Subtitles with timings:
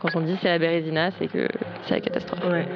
[0.00, 1.46] Quand on dit c'est la Bérésina, c'est que
[1.86, 2.40] c'est la catastrophe.
[2.50, 2.66] Ouais.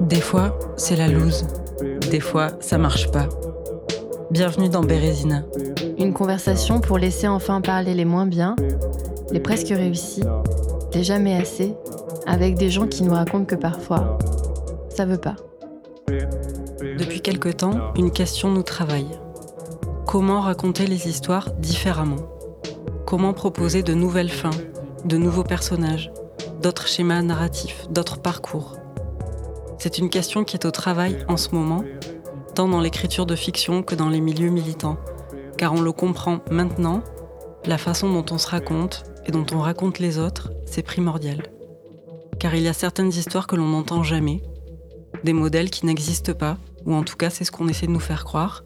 [0.00, 1.46] Des fois, c'est la loose.
[2.10, 3.28] Des fois, ça marche pas.
[4.30, 5.42] Bienvenue dans Bérésina.
[5.98, 8.56] Une conversation pour laisser enfin parler les moins bien,
[9.32, 10.24] les presque réussis,
[10.94, 11.74] les jamais assez,
[12.26, 14.16] avec des gens qui nous racontent que parfois,
[14.88, 15.36] ça veut pas.
[16.80, 19.08] Depuis quelque temps, une question nous travaille.
[20.14, 22.28] Comment raconter les histoires différemment.
[23.04, 24.50] Comment proposer de nouvelles fins,
[25.04, 26.12] de nouveaux personnages,
[26.62, 28.76] d'autres schémas narratifs, d'autres parcours.
[29.80, 31.82] C'est une question qui est au travail en ce moment,
[32.54, 34.98] tant dans l'écriture de fiction que dans les milieux militants,
[35.58, 37.02] car on le comprend maintenant,
[37.66, 41.42] la façon dont on se raconte et dont on raconte les autres, c'est primordial.
[42.38, 44.44] Car il y a certaines histoires que l'on n'entend jamais,
[45.24, 47.98] des modèles qui n'existent pas, ou en tout cas c'est ce qu'on essaie de nous
[47.98, 48.62] faire croire,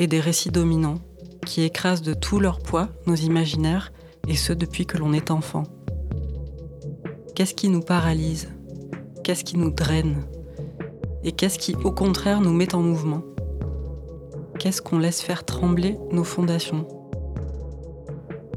[0.00, 0.98] et des récits dominants
[1.44, 3.92] qui écrasent de tout leur poids nos imaginaires,
[4.26, 5.64] et ce depuis que l'on est enfant.
[7.34, 8.48] Qu'est-ce qui nous paralyse?
[9.22, 10.24] Qu'est-ce qui nous draine?
[11.22, 13.22] Et qu'est-ce qui, au contraire, nous met en mouvement?
[14.58, 16.88] Qu'est-ce qu'on laisse faire trembler nos fondations?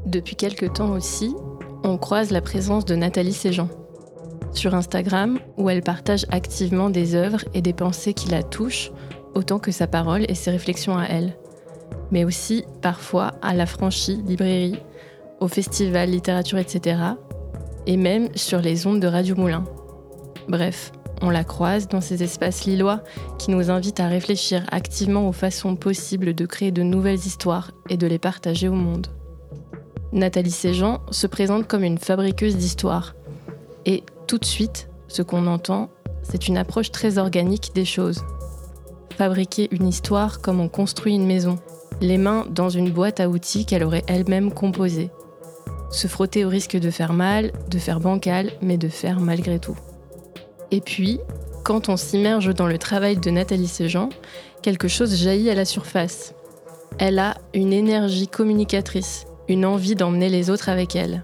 [0.05, 1.35] Depuis quelque temps aussi,
[1.83, 3.67] on croise la présence de Nathalie Séjean.
[4.53, 8.91] Sur Instagram où elle partage activement des œuvres et des pensées qui la touchent
[9.35, 11.35] autant que sa parole et ses réflexions à elle,
[12.11, 14.79] mais aussi parfois à la franchie librairie,
[15.39, 16.97] au festival littérature, etc.,
[17.85, 19.65] et même sur les ondes de Radio Moulin.
[20.47, 23.01] Bref, on la croise dans ces espaces lillois
[23.37, 27.97] qui nous invitent à réfléchir activement aux façons possibles de créer de nouvelles histoires et
[27.97, 29.07] de les partager au monde.
[30.11, 33.15] Nathalie Séjean se présente comme une fabriqueuse d'histoires.
[33.85, 35.89] Et tout de suite, ce qu'on entend,
[36.21, 38.23] c'est une approche très organique des choses.
[39.17, 41.59] Fabriquer une histoire comme on construit une maison,
[42.01, 45.11] les mains dans une boîte à outils qu'elle aurait elle-même composée.
[45.91, 49.77] Se frotter au risque de faire mal, de faire bancal, mais de faire malgré tout.
[50.71, 51.19] Et puis,
[51.63, 54.09] quand on s'immerge dans le travail de Nathalie Séjean,
[54.61, 56.33] quelque chose jaillit à la surface.
[56.99, 61.23] Elle a une énergie communicatrice, une envie d'emmener les autres avec elle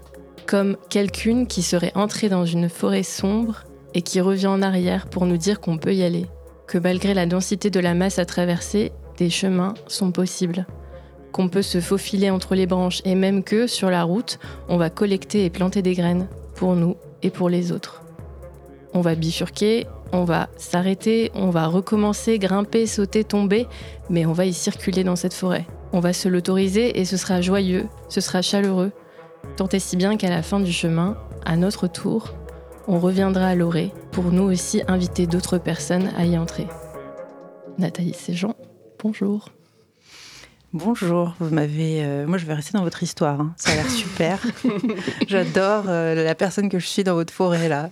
[0.50, 3.62] comme quelqu'une qui serait entrée dans une forêt sombre
[3.94, 6.26] et qui revient en arrière pour nous dire qu'on peut y aller,
[6.70, 10.66] que malgré la densité de la masse à traverser, des chemins sont possibles,
[11.32, 14.38] qu'on peut se faufiler entre les branches et même que, sur la route,
[14.68, 16.94] on va collecter et planter des graines, pour nous
[17.24, 18.04] et pour les autres.
[18.94, 23.66] On va bifurquer, on va s'arrêter, on va recommencer, grimper, sauter, tomber,
[24.08, 25.66] mais on va y circuler dans cette forêt.
[25.92, 28.92] On va se l'autoriser et ce sera joyeux, ce sera chaleureux,
[29.56, 32.34] Tant et si bien qu'à la fin du chemin, à notre tour,
[32.90, 36.66] on reviendra à l'orée pour nous aussi inviter d'autres personnes à y entrer.
[37.78, 38.56] Nathalie Séjean,
[39.00, 39.50] bonjour.
[40.72, 42.02] Bonjour, vous m'avez.
[42.04, 43.40] Euh, moi, je vais rester dans votre histoire.
[43.40, 43.54] Hein.
[43.56, 44.44] Ça a l'air super.
[45.28, 47.90] J'adore euh, la personne que je suis dans votre forêt là.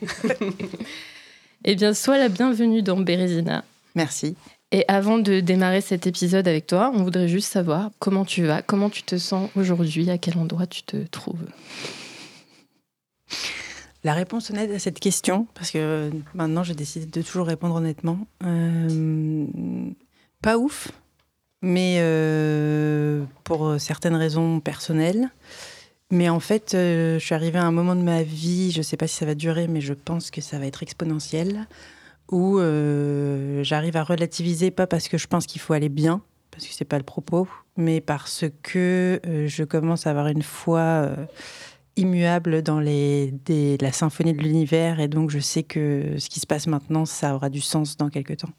[1.65, 3.65] eh bien, sois la bienvenue dans Bérésina.
[3.95, 4.35] Merci.
[4.73, 8.63] Et avant de démarrer cet épisode avec toi, on voudrait juste savoir comment tu vas,
[8.63, 11.47] comment tu te sens aujourd'hui, à quel endroit tu te trouves?
[14.05, 18.19] La réponse honnête à cette question, parce que maintenant j'ai décidé de toujours répondre honnêtement,
[18.45, 19.47] euh,
[20.41, 20.93] pas ouf,
[21.63, 25.31] mais euh, pour certaines raisons personnelles.
[26.11, 28.83] Mais en fait, euh, je suis arrivée à un moment de ma vie, je ne
[28.83, 31.67] sais pas si ça va durer, mais je pense que ça va être exponentiel,
[32.31, 32.59] où
[33.63, 36.23] j'arrive à relativiser, pas parce que je pense qu'il faut aller bien,
[36.53, 41.11] parce que c'est pas le propos, mais parce que je commence à avoir une foi
[41.99, 43.35] immuable dans les,
[43.81, 47.35] la symphonie de l'univers, et donc je sais que ce qui se passe maintenant, ça
[47.35, 48.51] aura du sens dans quelques temps.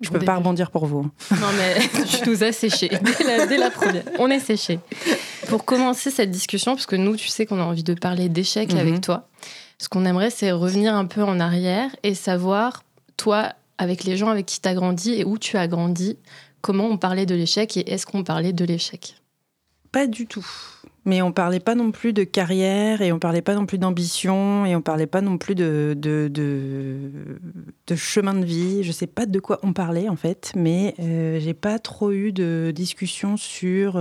[0.00, 1.10] Je ne peux pas rebondir pour vous.
[1.30, 2.90] Non, mais tu nous as séché
[3.48, 4.04] dès la, première.
[4.18, 4.78] On est séché.
[5.48, 8.74] Pour commencer cette discussion, parce que nous, tu sais qu'on a envie de parler d'échecs
[8.74, 9.00] avec mhm.
[9.00, 9.28] toi.
[9.78, 12.82] Ce qu'on aimerait, c'est revenir un peu en arrière et savoir,
[13.16, 16.18] toi, avec les gens avec qui tu as grandi et où tu as grandi,
[16.60, 19.16] comment on parlait de l'échec et est-ce qu'on parlait de l'échec?
[19.92, 20.46] Pas du tout.
[21.06, 24.66] Mais on parlait pas non plus de carrière et on parlait pas non plus d'ambition
[24.66, 28.82] et on parlait pas non plus de, de, chemin de vie.
[28.82, 32.32] Je sais pas de quoi on parlait en fait, mais euh, j'ai pas trop eu
[32.32, 33.96] de discussion sur.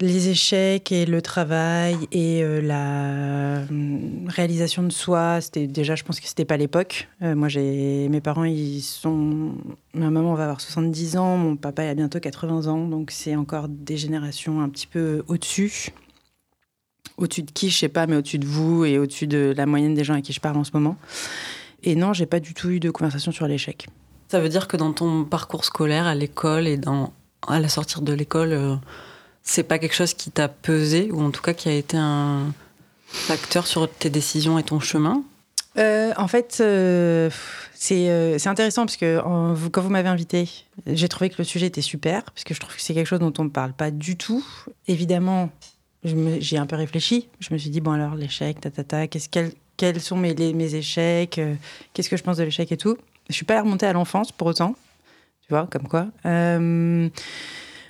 [0.00, 5.94] Euh, les échecs et le travail et euh, la hum, réalisation de soi, c'était déjà,
[5.94, 7.08] je pense que c'était pas l'époque.
[7.22, 9.54] Euh, moi, j'ai mes parents, ils sont,
[9.94, 13.36] ma maman va avoir 70 ans, mon papa il a bientôt 80 ans, donc c'est
[13.36, 15.90] encore des générations un petit peu au-dessus.
[17.18, 19.94] Au-dessus de qui, je sais pas, mais au-dessus de vous et au-dessus de la moyenne
[19.94, 20.96] des gens à qui je parle en ce moment.
[21.82, 23.86] Et non, j'ai pas du tout eu de conversation sur l'échec.
[24.28, 27.12] Ça veut dire que dans ton parcours scolaire à l'école et dans
[27.48, 28.78] à la sortie de l'école,
[29.42, 32.52] c'est pas quelque chose qui t'a pesé, ou en tout cas qui a été un
[33.06, 35.22] facteur sur tes décisions et ton chemin?
[35.76, 36.62] En fait,
[37.74, 39.20] c'est intéressant parce que
[39.68, 40.48] quand vous m'avez invité,
[40.86, 43.20] j'ai trouvé que le sujet était super, parce que je trouve que c'est quelque chose
[43.20, 44.44] dont on ne parle pas du tout.
[44.86, 45.50] Évidemment,
[46.04, 47.28] j'ai un peu réfléchi.
[47.40, 50.34] Je me suis dit, bon alors, l'échec, ta, ta, ta, qu'est-ce qu'elle quels sont mes,
[50.34, 51.54] mes échecs, euh,
[51.92, 52.96] qu'est-ce que je pense de l'échec et tout.
[53.28, 54.76] Je suis pas remontée à l'enfance pour autant,
[55.40, 56.06] tu vois, comme quoi.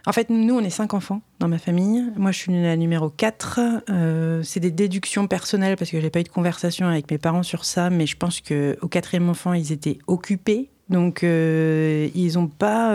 [0.07, 2.05] Euh, en fait, nous, on est cinq enfants dans ma famille.
[2.17, 3.61] Moi, je suis la numéro 4.
[3.91, 7.43] Euh, c'est des déductions personnelles parce que j'ai pas eu de conversation avec mes parents
[7.43, 10.71] sur ça, mais je pense qu'au quatrième enfant, ils étaient occupés.
[10.89, 12.95] Donc, ils ont pas.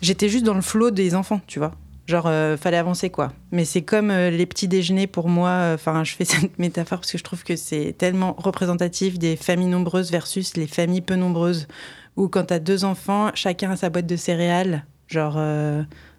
[0.00, 1.72] J'étais juste dans le flot des enfants, tu vois.
[2.06, 3.32] Genre, euh, fallait avancer, quoi.
[3.52, 5.50] Mais c'est comme euh, les petits déjeuners pour moi.
[5.50, 9.36] Euh, enfin, je fais cette métaphore parce que je trouve que c'est tellement représentatif des
[9.36, 11.68] familles nombreuses versus les familles peu nombreuses.
[12.16, 14.84] Où quand t'as deux enfants, chacun a sa boîte de céréales.
[15.12, 15.38] Genre,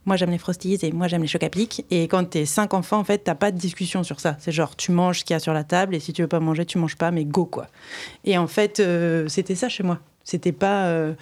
[0.05, 1.85] moi j'aime les frosties et moi j'aime les chocs à pic.
[1.91, 4.37] Et quand t'es cinq enfants, en fait, t'as pas de discussion sur ça.
[4.39, 6.27] C'est genre, tu manges ce qu'il y a sur la table et si tu veux
[6.27, 7.67] pas manger, tu manges pas, mais go, quoi.
[8.23, 8.81] Et en fait,
[9.27, 9.99] c'était ça chez moi.
[10.23, 11.13] C'était pas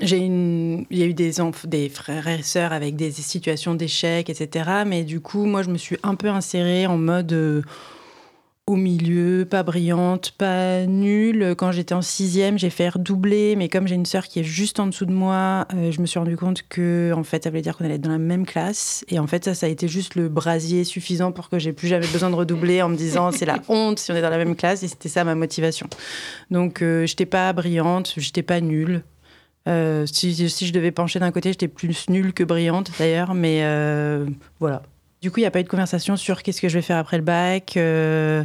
[0.00, 1.32] j'ai une, il y a eu des,
[1.64, 4.70] des frères et sœurs avec des situations d'échec, etc.
[4.86, 7.62] Mais du coup, moi, je me suis un peu insérée en mode euh,
[8.70, 11.54] au milieu, pas brillante, pas nulle.
[11.58, 14.78] Quand j'étais en sixième, j'ai fait redoubler, mais comme j'ai une sœur qui est juste
[14.78, 17.62] en dessous de moi, euh, je me suis rendu compte que, en fait, ça voulait
[17.62, 19.04] dire qu'on allait être dans la même classe.
[19.08, 21.88] Et en fait, ça, ça a été juste le brasier suffisant pour que j'ai plus
[21.88, 24.38] jamais besoin de redoubler en me disant c'est la honte si on est dans la
[24.38, 24.84] même classe.
[24.84, 25.88] Et c'était ça ma motivation.
[26.52, 29.02] Donc, euh, j'étais pas brillante, j'étais pas nulle.
[29.68, 33.64] Euh, si, je devais pencher d'un côté, j'étais plus nulle que brillante d'ailleurs, mais
[34.60, 34.82] voilà.
[35.20, 36.96] Du coup, il n'y a pas eu de conversation sur qu'est-ce que je vais faire
[36.96, 37.76] après le bac.
[37.76, 38.44] Euh,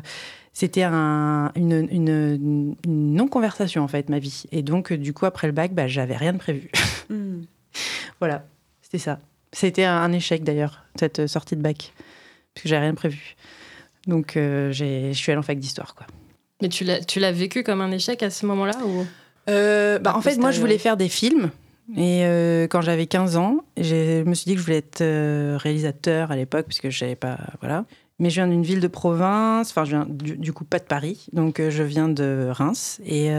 [0.54, 4.44] c'était un, une, non-conversation en fait, ma vie.
[4.52, 6.70] Et donc, du coup, après le bac, bah, j'avais rien de prévu.
[7.08, 7.44] Hmm.
[8.20, 8.48] voilà,
[8.82, 9.20] c'était ça.
[9.52, 11.94] C'était un, échec d'ailleurs, cette sortie de bac,
[12.56, 13.36] parce que j'avais rien prévu.
[14.08, 16.08] Donc, je suis allée en fac d'histoire, quoi.
[16.64, 16.84] Mais tu
[17.20, 19.06] l'as vécu comme un échec à ce moment-là ou?
[19.50, 21.52] Euh, bah, En fait, moi, je voulais faire des films.
[21.94, 25.58] Et euh, quand j'avais 15 ans, je me suis dit que je voulais être euh,
[25.60, 27.38] réalisateur à l'époque, puisque je savais pas.
[27.62, 27.86] Voilà.
[28.18, 31.28] Mais je viens d'une ville de province, enfin, je viens du, coup pas de Paris,
[31.34, 33.02] donc je viens de Reims.
[33.06, 33.30] Et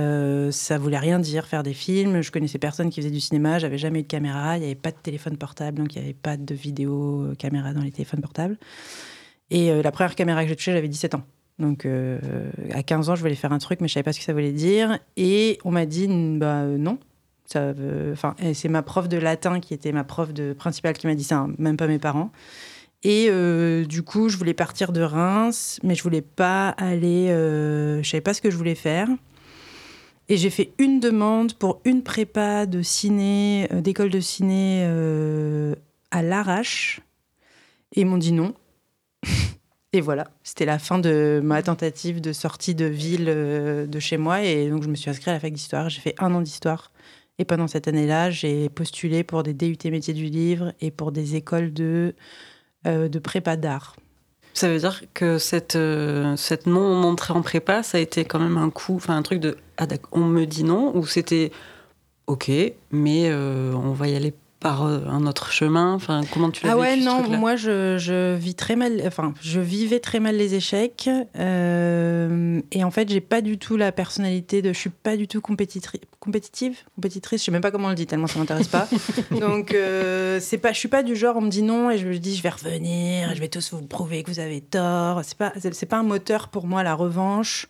[0.51, 2.21] ça voulait rien dire faire des films.
[2.21, 4.75] Je connaissais personne qui faisait du cinéma, j'avais jamais eu de caméra, il n'y avait
[4.75, 8.21] pas de téléphone portable, donc il n'y avait pas de vidéo caméra dans les téléphones
[8.21, 8.59] portables.
[9.49, 11.23] Et la première caméra que j'ai touchée, j'avais 17 ans.
[11.59, 12.19] Donc, euh,
[12.73, 14.33] à 15 ans, je voulais faire un truc, mais je savais pas ce que ça
[14.33, 14.99] voulait dire.
[15.17, 16.99] Et on m'a dit, bah euh, non.
[17.47, 21.39] C'est ma prof de latin qui était ma prof de principale qui m'a dit ça,
[21.39, 22.31] hein, même pas mes parents.
[23.03, 27.29] Et euh, du coup, je voulais partir de Reims, mais je voulais pas aller.
[27.29, 29.09] je savais pas ce que je voulais faire.
[30.29, 34.85] Et j'ai fait une demande pour une prépa de ciné, d'école de ciné
[36.11, 37.01] à l'arrache.
[37.95, 38.55] Et ils m'ont dit non.
[39.93, 44.17] Et voilà, c'était la fin de ma tentative de sortie de ville euh, de chez
[44.17, 44.43] moi.
[44.43, 45.89] Et donc, je me suis inscrite à la fac d'histoire.
[45.89, 46.91] J'ai fait un an d'histoire.
[47.39, 51.37] Et pendant cette année-là, j'ai postulé pour des DUT métiers du livre et pour des
[51.37, 52.15] écoles de,
[52.87, 53.97] euh, de prépa d'art.
[54.55, 58.57] Ça veut dire que cette, euh, cette non-entrée en prépa, ça a été quand même
[58.57, 61.53] un coup, enfin un truc de ah, on me dit non, ou c'était
[62.27, 62.51] ok,
[62.91, 66.77] mais on va y aller par euh, un autre chemin Enfin, comment tu l'as Ah
[66.77, 69.03] ouais, non, moi je, je, vis très mal.
[69.07, 71.11] Enfin, je vivais très mal les échecs.
[71.39, 74.73] Euh, et en fait, j'ai pas du tout la personnalité de.
[74.73, 77.41] Je suis pas du tout compétitive, compétitrice.
[77.41, 78.89] Je sais même pas comment on le dit tellement ça m'intéresse pas.
[79.31, 80.73] Donc euh, c'est pas.
[80.73, 82.51] Je suis pas du genre on me dit non et je me dis je vais
[82.51, 85.21] revenir, je vais tous vous prouver que vous avez tort.
[85.25, 85.53] C'est pas.
[85.57, 87.67] C'est pas un moteur pour moi la revanche.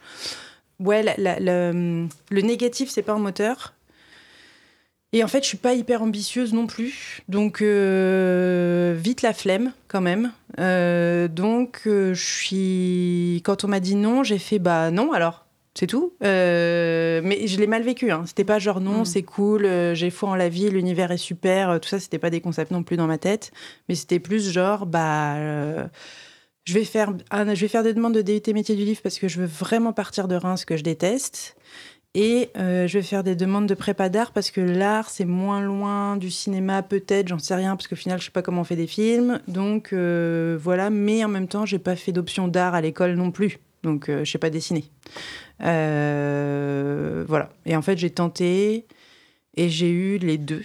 [0.78, 3.73] Ouais, le, le négatif c'est pas un moteur.
[5.16, 7.23] Et en fait, je suis pas hyper ambitieuse non plus.
[7.30, 10.30] Donc, euh, vite la flemme quand même.
[10.61, 13.40] Euh, donc, euh, je suis.
[13.42, 15.46] Quand on m'a dit non, j'ai fait bah non alors.
[15.73, 16.12] C'est tout.
[16.20, 18.11] mais je l'ai mal vécu.
[18.11, 18.25] Hein.
[18.26, 19.04] C'était pas genre non, mm.
[19.06, 21.80] c'est cool, j'ai foi en la vie, l'univers est super.
[21.80, 23.52] tout ça, c'était pas des concepts non plus dans ma tête.
[23.88, 25.88] Mais c'était plus genre bah.
[26.64, 29.28] je vais, faire, je vais faire des demandes de DUT métier du livre parce que
[29.28, 31.56] je veux vraiment partir de Reims que je déteste.
[32.18, 35.61] Et euh, je vais faire des demandes de prépa d'art parce que l'art, c'est moins
[35.61, 38.64] loin du cinéma, peut-être, j'en sais rien, parce qu'au final, je sais pas comment on
[38.64, 39.38] fait des films.
[39.49, 43.30] Donc euh, voilà, mais en même temps, j'ai pas fait d'option d'art à l'école non
[43.30, 43.58] plus.
[43.82, 44.87] Donc euh, je sais pas dessiner.
[45.61, 47.50] voilà.
[47.66, 48.87] Et en fait, j'ai tenté
[49.54, 50.64] et j'ai eu les deux.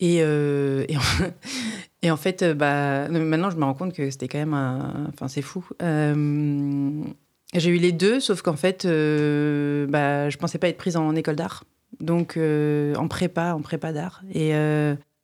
[0.00, 1.00] Et, et, en,
[2.02, 5.10] et, en, fait, bah, maintenant, je me rends compte que c'était quand même un.
[5.12, 5.62] Enfin, c'est fou.
[7.54, 11.14] J'ai eu les deux, sauf qu'en fait, euh, bah, je pensais pas être prise en
[11.14, 11.64] école d'art.
[12.00, 14.22] donc en prépa, en prépa d'art.
[14.34, 14.52] Et,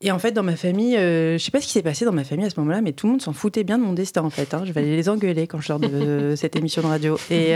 [0.02, 2.25] et en fait, dans ma famille, je sais pas ce qui s'est passé dans ma
[2.25, 4.30] famille à ce moment-là, mais tout le monde s'en foutait bien de mon destin en
[4.30, 4.54] fait.
[4.54, 4.62] Hein.
[4.64, 7.18] Je vais aller les engueuler quand je sors de cette émission de radio.
[7.30, 7.54] Et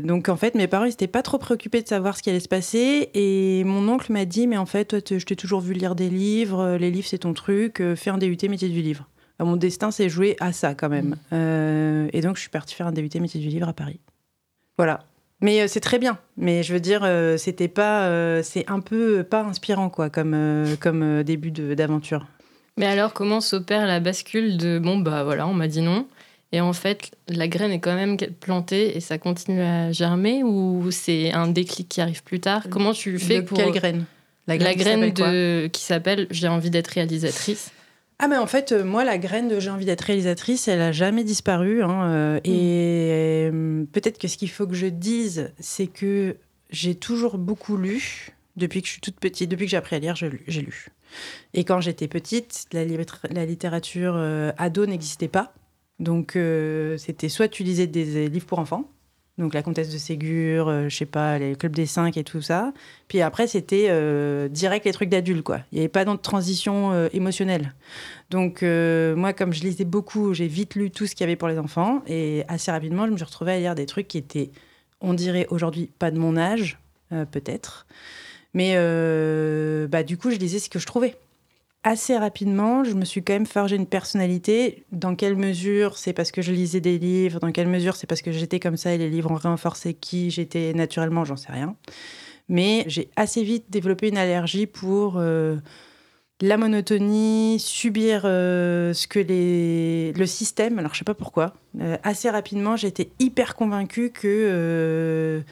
[0.00, 2.48] donc en fait, mes parents n'étaient pas trop préoccupés de savoir ce qui allait se
[2.48, 3.10] passer.
[3.14, 6.10] Et mon oncle m'a dit, mais en fait, toi, je t'ai toujours vu lire des
[6.10, 9.08] livres, les livres c'est ton truc, fais un DUT métier du livre.
[9.38, 11.16] mon destin s'est joué à ça quand même.
[11.30, 12.08] Mm.
[12.12, 14.00] et donc je suis partie faire un DUT métier du livre à Paris.
[14.78, 15.00] Voilà.
[15.40, 16.18] Mais euh, c'est très bien.
[16.36, 20.64] Mais je veux dire, euh, c'était pas, euh, c'est un peu pas inspirant quoi, comme
[20.80, 22.26] comme début d'aventure.
[22.76, 26.06] Mais alors, comment s'opère la bascule de bon bah voilà, on m'a dit non,
[26.52, 30.90] et en fait la graine est quand même plantée et ça continue à germer ou
[30.90, 32.64] c'est un déclic qui arrive plus tard?
[32.70, 34.04] Comment tu fais pour quelle graine?
[34.46, 37.70] La graine, la graine de qui s'appelle j'ai envie d'être réalisatrice.
[38.20, 40.90] Ah mais en fait, euh, moi, la graine de j'ai envie d'être réalisatrice, elle a
[40.90, 41.84] jamais disparu.
[41.84, 46.36] Hein, euh, et euh, peut-être que ce qu'il faut que je dise, c'est que
[46.70, 48.30] j'ai toujours beaucoup lu.
[48.56, 50.88] Depuis que je suis toute petite, depuis que j'ai appris à lire, j'ai lu.
[51.54, 54.16] Et quand j'étais petite, la littérature
[54.56, 55.54] ado n'existait pas.
[56.00, 56.36] Donc
[56.96, 58.90] c'était soit tu lisais des livres pour enfants,
[59.38, 62.42] donc la comtesse de Ségur, euh, je sais pas, les clubs des cinq et tout
[62.42, 62.72] ça.
[63.06, 65.60] Puis après, c'était euh, direct les trucs d'adultes, quoi.
[65.70, 67.74] Il n'y avait pas de transition euh, émotionnelle.
[68.30, 71.48] Donc moi, comme je lisais beaucoup, j'ai vite lu tout ce qu'il y avait pour
[71.48, 72.02] les enfants.
[72.06, 74.50] Et assez rapidement, je me suis retrouvée à lire des trucs qui étaient,
[75.00, 76.78] on dirait aujourd'hui, pas de mon âge,
[77.08, 77.86] peut-être.
[78.52, 78.74] Mais
[79.88, 81.16] bah, du coup, je lisais ce que je trouvais
[81.82, 84.84] assez rapidement, je me suis quand même forgé une personnalité.
[84.92, 87.40] Dans quelle mesure c'est parce que je lisais des livres?
[87.40, 90.30] Dans quelle mesure c'est parce que j'étais comme ça et les livres ont renforcé qui
[90.30, 91.24] j'étais naturellement?
[91.24, 91.76] J'en sais rien.
[92.48, 95.56] Mais j'ai assez vite développé une allergie pour euh,
[96.40, 100.12] la monotonie, subir euh, ce que les...
[100.12, 100.78] le système.
[100.78, 101.54] Alors je sais pas pourquoi.
[101.80, 105.42] Euh, assez rapidement, j'étais hyper convaincue que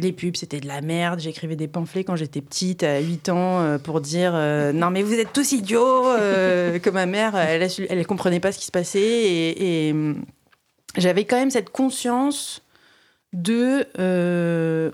[0.00, 1.20] les pubs, c'était de la merde.
[1.20, 5.02] J'écrivais des pamphlets quand j'étais petite, à 8 ans, euh, pour dire euh, Non, mais
[5.02, 7.60] vous êtes tous idiots euh, Que ma mère, elle
[7.98, 9.00] ne comprenait pas ce qui se passait.
[9.00, 9.94] Et,
[10.96, 12.62] j'avais quand même cette conscience
[13.32, 13.86] de.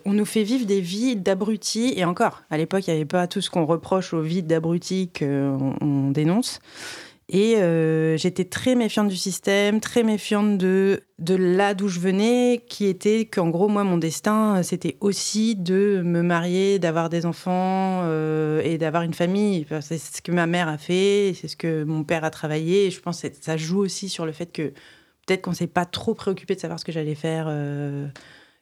[0.04, 1.94] on nous fait vivre des vies d'abrutis.
[1.96, 5.10] Et encore, à l'époque, il n'y avait pas tout ce qu'on reproche aux vies d'abrutis
[5.18, 6.60] qu'on dénonce.
[7.28, 12.64] Et euh, j'étais très méfiante du système, très méfiante de, de là d'où je venais,
[12.68, 18.02] qui était qu'en gros, moi, mon destin, c'était aussi de me marier, d'avoir des enfants
[18.04, 19.66] euh, et d'avoir une famille.
[19.80, 22.86] c'est ce que ma mère a fait, c'est ce que mon père a travaillé.
[22.86, 24.72] Et je pense que ça joue aussi sur le fait que
[25.26, 28.06] peut-être qu'on ne s'est pas trop préoccupé de savoir ce que j'allais faire euh,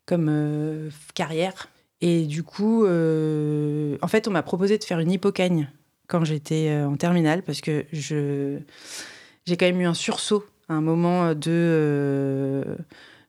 [0.06, 1.68] comme carrière.
[2.00, 5.70] Et du coup, en fait, on m'a proposé de faire une hypocagne
[6.06, 8.58] quand j'étais euh, en terminale parce que je
[9.46, 12.76] j'ai quand même eu un sursaut un moment de euh,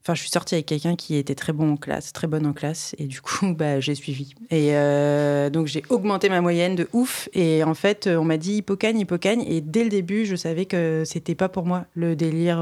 [0.01, 2.53] Enfin, je suis sortie avec quelqu'un qui était très bon en classe, très bonne en
[2.53, 4.35] classe, et du coup, bah, j'ai suivi.
[4.51, 7.27] Et euh, donc, j'ai augmenté ma moyenne de ouf.
[7.33, 9.43] Et en fait, on m'a dit hypocagne, hypocagne.
[9.47, 12.57] Et dès le début, je savais que c'était pas pour moi le délire.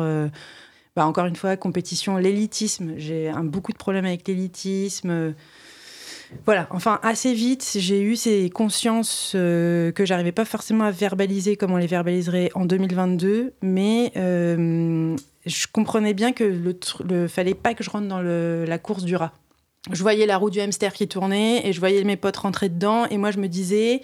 [0.96, 2.93] bah, encore une fois, compétition, l'élitisme.
[2.96, 5.34] J'ai beaucoup de problèmes avec l'élitisme.
[6.45, 11.55] Voilà, enfin assez vite, j'ai eu ces consciences euh, que j'arrivais pas forcément à verbaliser
[11.55, 17.73] comme on les verbaliserait en 2022, mais euh, je comprenais bien que le, fallait pas
[17.73, 19.31] que je rentre dans la course du rat.
[19.91, 23.05] Je voyais la roue du hamster qui tournait et je voyais mes potes rentrer dedans
[23.05, 24.01] et moi je me disais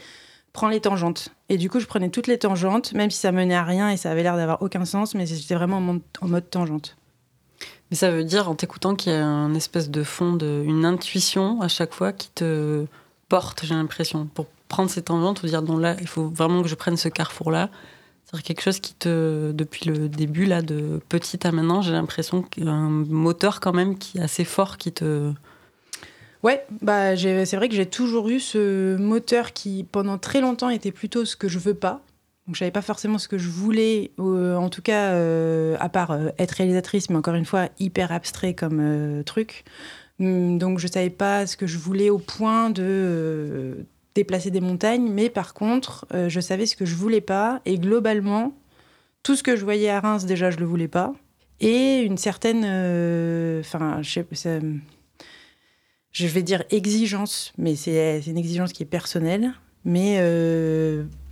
[0.52, 1.30] prends les tangentes.
[1.48, 3.98] Et du coup, je prenais toutes les tangentes, même si ça menait à rien et
[3.98, 5.78] ça avait l'air d'avoir aucun sens, mais j'étais vraiment
[6.22, 6.98] en mode tangente.
[7.92, 10.86] Mais ça veut dire, en t'écoutant, qu'il y a un espèce de fond, de, une
[10.86, 12.86] intuition à chaque fois qui te
[13.30, 16.68] porte, j'ai l'impression, pour prendre ces tangentes ou dire non, là, il faut vraiment que
[16.68, 17.70] je prenne ce carrefour-là.
[18.32, 22.44] C'est quelque chose qui te, depuis le début, là, de petit à maintenant, j'ai l'impression
[22.44, 25.32] qu'il y a un moteur quand même qui est assez fort qui te.
[26.44, 30.92] Ouais, bah c'est vrai que j'ai toujours eu ce moteur qui, pendant très longtemps, était
[30.92, 32.02] plutôt ce que je veux pas.
[32.50, 35.88] Donc je savais pas forcément ce que je voulais, euh, en tout cas, euh, à
[35.88, 39.66] part euh, être réalisatrice, mais encore une fois, hyper abstrait comme truc.
[40.20, 45.12] Hum, donc je savais pas ce que je voulais au point de déplacer des montagnes,
[45.12, 47.62] mais par contre, je savais ce que je voulais pas.
[47.68, 48.52] Et globalement,
[49.22, 51.14] tout ce que je voyais à Reims, déjà, je le voulais pas.
[51.60, 52.66] Et une certaine,
[53.60, 54.60] enfin, je sais,
[56.12, 59.54] je vais dire exigence, mais c'est une exigence qui est personnelle.
[59.86, 60.18] Mais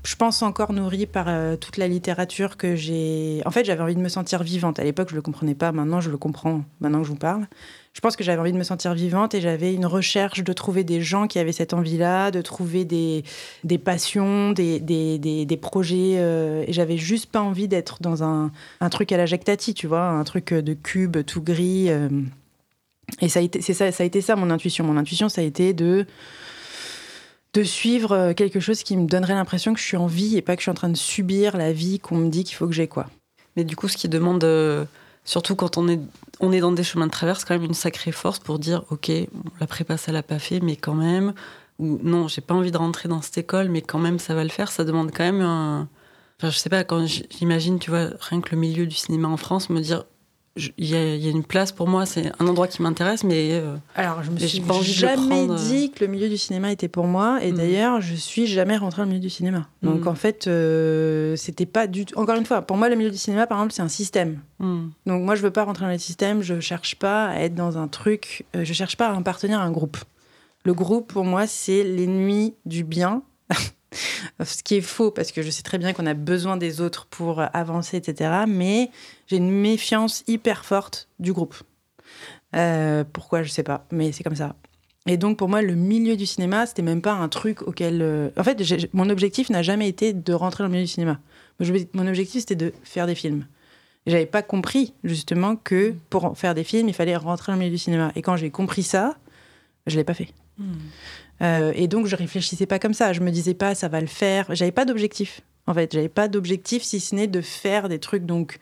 [0.07, 3.41] je pense encore nourrie par euh, toute la littérature que j'ai.
[3.45, 4.79] En fait, j'avais envie de me sentir vivante.
[4.79, 5.73] À l'époque, je le comprenais pas.
[5.73, 6.63] Maintenant, je le comprends.
[6.79, 7.45] Maintenant que je vous parle,
[7.91, 10.85] je pense que j'avais envie de me sentir vivante et j'avais une recherche de trouver
[10.85, 13.25] des gens qui avaient cette envie-là, de trouver des,
[13.65, 16.15] des passions, des, des, des, projets.
[16.19, 18.49] Euh, et j'avais juste pas envie d'être dans un,
[18.79, 21.87] un, truc à la Jacques Tati, tu vois, un truc de cube tout gris.
[21.89, 22.07] Euh.
[23.19, 24.85] Et ça a été, c'est ça, ça a été ça mon intuition.
[24.85, 26.05] Mon intuition, ça a été de
[27.57, 30.55] de suivre quelque chose qui me donnerait l'impression que je suis en vie et pas
[30.55, 32.73] que je suis en train de subir la vie qu'on me dit qu'il faut que
[32.73, 33.07] j'ai quoi.
[33.55, 34.45] Mais du coup, ce qui demande,
[35.25, 35.99] surtout quand on est,
[36.39, 39.11] on est dans des chemins de traverse, quand même une sacrée force pour dire, ok,
[39.59, 41.33] la prépa ça l'a pas fait, mais quand même,
[41.79, 44.43] ou non, j'ai pas envie de rentrer dans cette école, mais quand même ça va
[44.43, 44.71] le faire.
[44.71, 45.89] Ça demande quand même un,
[46.43, 49.71] je sais pas, quand j'imagine, tu vois, rien que le milieu du cinéma en France,
[49.71, 50.03] me dire,
[50.77, 53.49] il y, a une place pour moi, c'est un endroit qui m'intéresse, mais.
[53.53, 54.61] Euh, Alors, je me suis
[54.93, 57.55] jamais dit que le milieu du cinéma était pour moi, et mm.
[57.55, 59.67] d'ailleurs, je suis jamais rentrée dans le milieu du cinéma.
[59.83, 60.07] Donc, mm.
[60.07, 62.17] en fait, euh, c'était pas du tout.
[62.17, 64.39] Encore une fois, pour moi, le milieu du cinéma, par exemple, c'est un système.
[64.59, 64.87] Mm.
[65.05, 67.77] Donc, moi, je veux pas rentrer dans le système, je cherche pas à être dans
[67.77, 69.97] un truc, euh, je cherche pas à appartenir à un groupe.
[70.63, 73.23] Le groupe, pour moi, c'est l'ennemi du bien.
[74.43, 77.05] Ce qui est faux, parce que je sais très bien qu'on a besoin des autres
[77.07, 78.43] pour avancer, etc.
[78.47, 78.91] Mais
[79.27, 81.55] j'ai une méfiance hyper forte du groupe.
[82.55, 84.55] Euh, pourquoi, je sais pas, mais c'est comme ça.
[85.07, 88.01] Et donc, pour moi, le milieu du cinéma, c'était même pas un truc auquel.
[88.01, 88.61] Euh, en fait,
[88.93, 91.19] mon objectif n'a jamais été de rentrer dans le milieu du cinéma.
[91.93, 93.45] Mon objectif, c'était de faire des films.
[94.05, 97.71] J'avais pas compris, justement, que pour faire des films, il fallait rentrer dans le milieu
[97.71, 98.11] du cinéma.
[98.15, 99.17] Et quand j'ai compris ça,
[99.85, 100.29] je l'ai pas fait.
[100.57, 100.73] Hmm.
[101.41, 103.13] Euh, et donc, je réfléchissais pas comme ça.
[103.13, 104.47] Je me disais pas, ça va le faire.
[104.55, 105.41] J'avais pas d'objectif.
[105.67, 108.25] En fait, j'avais pas d'objectif si ce n'est de faire des trucs.
[108.25, 108.59] Donc,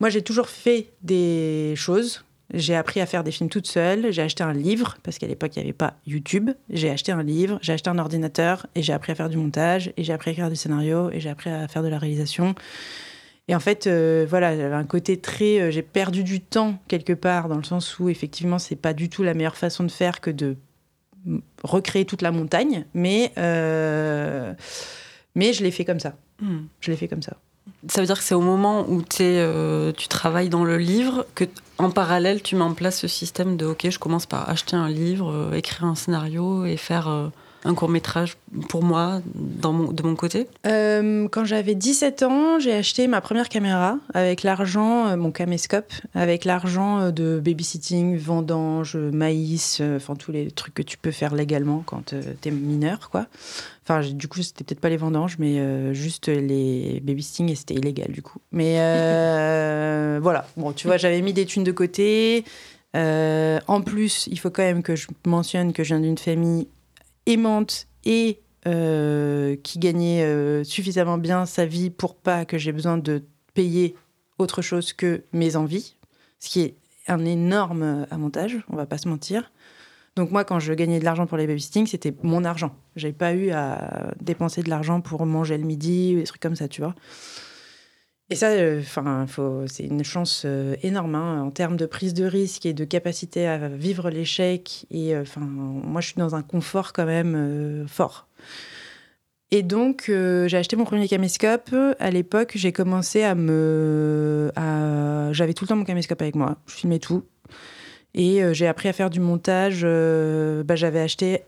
[0.00, 2.24] moi, j'ai toujours fait des choses.
[2.54, 4.10] J'ai appris à faire des films toute seule.
[4.10, 6.50] J'ai acheté un livre, parce qu'à l'époque, il n'y avait pas YouTube.
[6.70, 9.92] J'ai acheté un livre, j'ai acheté un ordinateur, et j'ai appris à faire du montage,
[9.96, 12.54] et j'ai appris à écrire du scénario, et j'ai appris à faire de la réalisation.
[13.48, 15.60] Et en fait, euh, voilà, j'avais un côté très.
[15.60, 19.08] Euh, j'ai perdu du temps quelque part, dans le sens où, effectivement, c'est pas du
[19.08, 20.56] tout la meilleure façon de faire que de
[21.62, 24.54] recréer toute la montagne, mais, euh,
[25.34, 26.14] mais je l'ai fait comme ça.
[26.40, 26.66] Hmm.
[26.80, 27.36] Je l'ai fait comme ça.
[27.88, 31.44] Ça veut dire que c'est au moment où euh, tu travailles dans le livre que,
[31.78, 34.88] en parallèle, tu mets en place ce système de OK, je commence par acheter un
[34.88, 37.30] livre, euh, écrire un scénario et faire
[37.64, 38.36] un court métrage
[38.68, 43.98] pour moi de mon côté euh, Quand j'avais 17 ans, j'ai acheté ma première caméra
[44.14, 50.50] avec l'argent, euh, mon caméscope, avec l'argent euh, de babysitting, vendange, maïs, enfin tous les
[50.50, 53.26] trucs que tu peux faire légalement quand tu es mineur, quoi.
[53.84, 58.12] Enfin, du coup, c'était peut-être pas les vendanges, mais juste les babysitting et c'était illégal
[58.12, 58.38] du coup.
[58.52, 58.74] Mais
[60.20, 62.44] voilà, bon, tu vois, j'avais mis des thunes de côté.
[62.94, 66.66] en plus, il faut quand même que je mentionne que je viens d'une famille
[67.28, 72.98] aimante et euh, qui gagnait euh, suffisamment bien sa vie pour pas que j'ai besoin
[72.98, 73.22] de
[73.54, 73.94] payer
[74.38, 75.96] autre chose que mes envies,
[76.40, 76.74] ce qui est
[77.06, 79.52] un énorme avantage, on va pas se mentir.
[80.16, 82.74] Donc moi, quand je gagnais de l'argent pour les babysitting, c'était mon argent.
[82.96, 86.56] J'avais pas eu à dépenser de l'argent pour manger le midi ou des trucs comme
[86.56, 86.94] ça, tu vois.
[88.30, 89.26] Et ça, euh, enfin,
[89.66, 93.46] c'est une chance euh, énorme hein, en termes de prise de risque et de capacité
[93.46, 94.86] à vivre l'échec.
[94.90, 98.26] Et euh, enfin, moi, je suis dans un confort quand même fort.
[99.50, 101.74] Et donc, j'ai acheté mon premier caméscope.
[101.98, 104.52] À l'époque, j'ai commencé à me,
[105.32, 106.58] j'avais tout le temps mon caméscope avec moi.
[106.66, 107.24] Je filmais tout.
[108.12, 109.84] Et j'ai appris à faire du montage.
[109.84, 111.44] Bah, j'avais acheté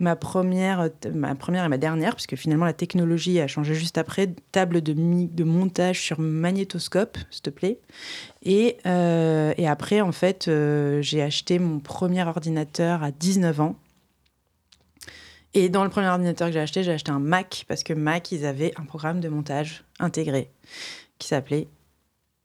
[0.00, 4.28] ma première, ma première et ma dernière, puisque finalement la technologie a changé juste après,
[4.52, 7.80] table de, montage sur magnétoscope, s'il te plaît.
[8.44, 13.76] Et, euh, après, en fait, euh, j'ai acheté mon premier ordinateur à 19 ans.
[15.54, 18.30] Et dans le premier ordinateur que j'ai acheté, j'ai acheté un Mac, parce que Mac,
[18.32, 20.50] ils avaient un programme de montage intégré
[21.18, 21.68] qui s'appelait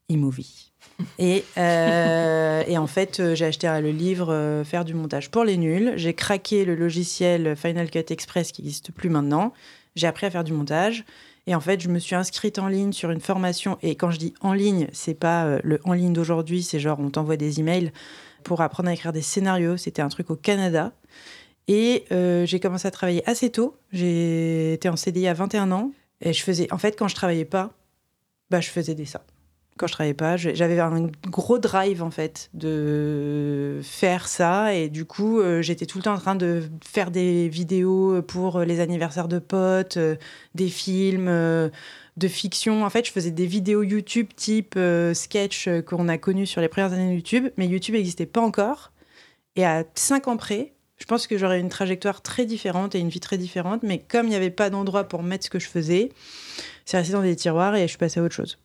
[0.08, 0.72] eMovie.
[1.18, 5.44] Et, euh, et, en fait, euh, j'ai acheté le livre euh, Faire du montage pour
[5.44, 5.92] les nuls.
[5.96, 9.52] J'ai craqué le logiciel Final Cut Express qui n'existe plus maintenant.
[9.96, 11.04] J'ai appris à faire du montage.
[11.46, 13.78] Et en fait, je me suis inscrite en ligne sur une formation.
[13.82, 17.10] Et quand je dis en ligne, c'est pas le en ligne d'aujourd'hui, c'est genre on
[17.10, 17.92] t'envoie des emails
[18.44, 19.76] pour apprendre à écrire des scénarios.
[19.76, 20.92] C'était un truc au Canada.
[21.68, 23.76] Et j'ai commencé à travailler assez tôt.
[23.92, 25.92] J'ai été en CDI à 21 ans.
[26.22, 27.72] Et je faisais, en fait, quand je travaillais pas,
[28.50, 29.20] bah, je faisais des ça
[29.76, 30.36] quand je travaillais pas.
[30.36, 35.98] J'avais un gros drive en fait de faire ça et du coup euh, j'étais tout
[35.98, 40.16] le temps en train de faire des vidéos pour les anniversaires de potes, euh,
[40.54, 41.68] des films euh,
[42.16, 42.84] de fiction.
[42.84, 44.78] En fait, je faisais des vidéos YouTube type
[45.14, 48.92] sketch qu'on a connu sur les premières années de YouTube, mais YouTube n'existait pas encore.
[49.56, 53.08] Et à cinq ans près, je pense que j'aurais une trajectoire très différente et une
[53.08, 55.68] vie très différente, mais comme il n'y avait pas d'endroit pour mettre ce que je
[55.68, 56.10] faisais,
[56.84, 58.58] c'est resté dans des tiroirs et je suis passée à autre chose.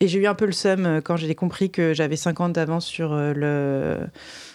[0.00, 2.84] Et j'ai eu un peu le seum euh, quand j'ai compris que j'avais 50 d'avance
[2.84, 4.06] sur euh, le,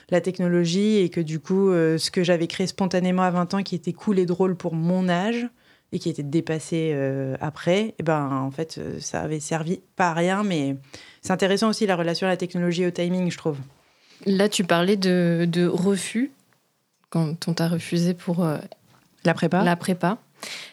[0.09, 3.63] la technologie et que du coup, euh, ce que j'avais créé spontanément à 20 ans,
[3.63, 5.47] qui était cool et drôle pour mon âge
[5.93, 6.95] et qui était dépassé
[7.41, 10.77] après, et eh ben, en fait, ça avait servi pas à rien, mais
[11.21, 13.57] c'est intéressant aussi la relation à la technologie et au timing, je trouve.
[14.25, 16.31] Là, tu parlais de, de refus,
[17.09, 18.47] quand on t'a refusé pour
[19.25, 19.65] La prépa?
[19.65, 20.17] La prépa.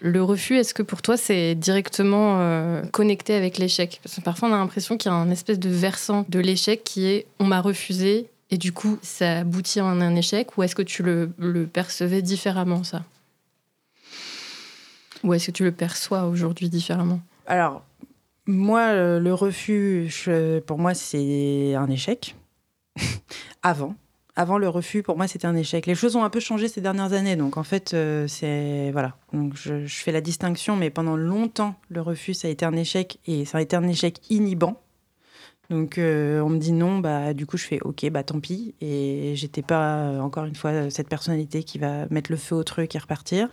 [0.00, 4.00] Le refus, est-ce que pour toi c'est directement euh, connecté avec l'échec?
[4.02, 6.84] Parce que parfois on a l'impression qu'il y a un espèce de versant de l'échec
[6.84, 10.74] qui est on m'a refusé et du coup ça aboutit en un échec ou est-ce
[10.74, 13.02] que tu le, percevais différemment ça?
[15.24, 17.20] Ou est-ce que tu le perçois aujourd'hui différemment?
[17.46, 17.82] Alors,
[18.46, 20.08] moi, le refus,
[20.64, 22.36] pour moi, c'est un échec.
[23.62, 23.96] Avant.
[24.38, 25.84] Avant le refus, pour moi, c'était un échec.
[25.86, 29.16] Les choses ont un peu changé ces dernières années, donc en fait, euh, c'est voilà.
[29.32, 33.18] Donc je, fais la distinction, mais pendant longtemps, le refus, ça a été un échec
[33.26, 34.80] et ça a été un échec inhibant.
[35.70, 38.76] Donc euh, on me dit non, bah du coup je fais ok, bah tant pis.
[38.80, 42.94] Et j'étais pas encore une fois cette personnalité qui va mettre le feu au truc
[42.94, 43.48] et repartir.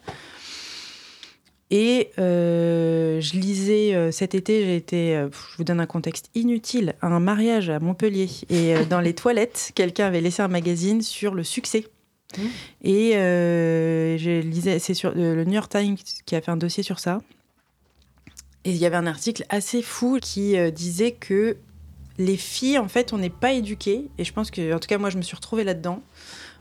[1.77, 6.29] Et euh, je lisais euh, cet été, j'ai été, euh, je vous donne un contexte
[6.33, 8.29] inutile, à un mariage à Montpellier.
[8.49, 11.87] Et dans les toilettes, quelqu'un avait laissé un magazine sur le succès.
[12.37, 12.41] Mmh.
[12.85, 16.97] Et je lisais, c'est sur le New York Times qui a fait un dossier sur
[16.97, 17.19] ça.
[18.63, 21.57] Et il y avait un article assez fou qui disait que
[22.17, 24.05] les filles, en fait, on n'est pas éduquées.
[24.17, 26.01] Et je pense que, en tout cas, moi, je me suis retrouvée là-dedans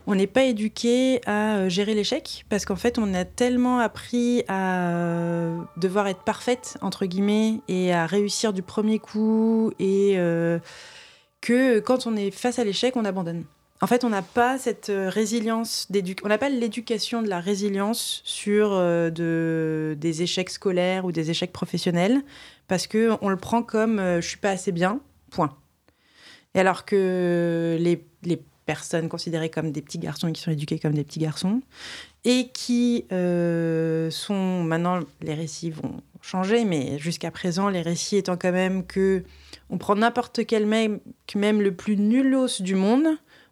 [0.07, 4.43] on n'est pas éduqué à euh, gérer l'échec parce qu'en fait, on a tellement appris
[4.47, 10.59] à euh, devoir être parfaite, entre guillemets, et à réussir du premier coup, et euh,
[11.41, 13.45] que quand on est face à l'échec, on abandonne.
[13.81, 15.89] En fait, on n'a pas cette résilience
[16.23, 18.79] on n'a pas l'éducation de la résilience sur
[19.11, 22.21] des échecs scolaires ou des échecs professionnels
[22.69, 25.57] parce que on le prend comme je suis pas assez bien, point.
[26.55, 30.79] Et alors que les, les personnes considérées comme des petits garçons et qui sont éduqués
[30.79, 31.61] comme des petits garçons,
[32.23, 38.37] et qui euh, sont maintenant les récits vont changer, mais jusqu'à présent les récits étant
[38.37, 39.23] quand même que
[39.69, 41.01] on prend n'importe quel mec,
[41.35, 43.07] même le plus nulos du monde,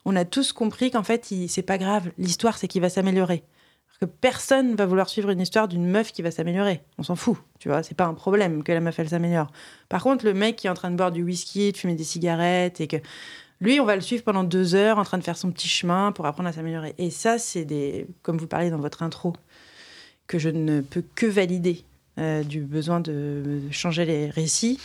[0.06, 3.44] on a tous compris qu'en fait c'est pas grave, l'histoire c'est qu'il va s'améliorer.
[4.00, 6.82] Que personne va vouloir suivre une histoire d'une meuf qui va s'améliorer.
[6.98, 9.50] On s'en fout, tu vois, c'est pas un problème que la meuf elle s'améliore.
[9.88, 12.04] Par contre, le mec qui est en train de boire du whisky, de fumer des
[12.04, 12.98] cigarettes et que
[13.64, 16.12] lui, on va le suivre pendant deux heures en train de faire son petit chemin
[16.12, 16.94] pour apprendre à s'améliorer.
[16.98, 19.34] Et ça, c'est des, comme vous parlez dans votre intro,
[20.28, 21.84] que je ne peux que valider
[22.20, 24.80] euh, du besoin de changer les récits.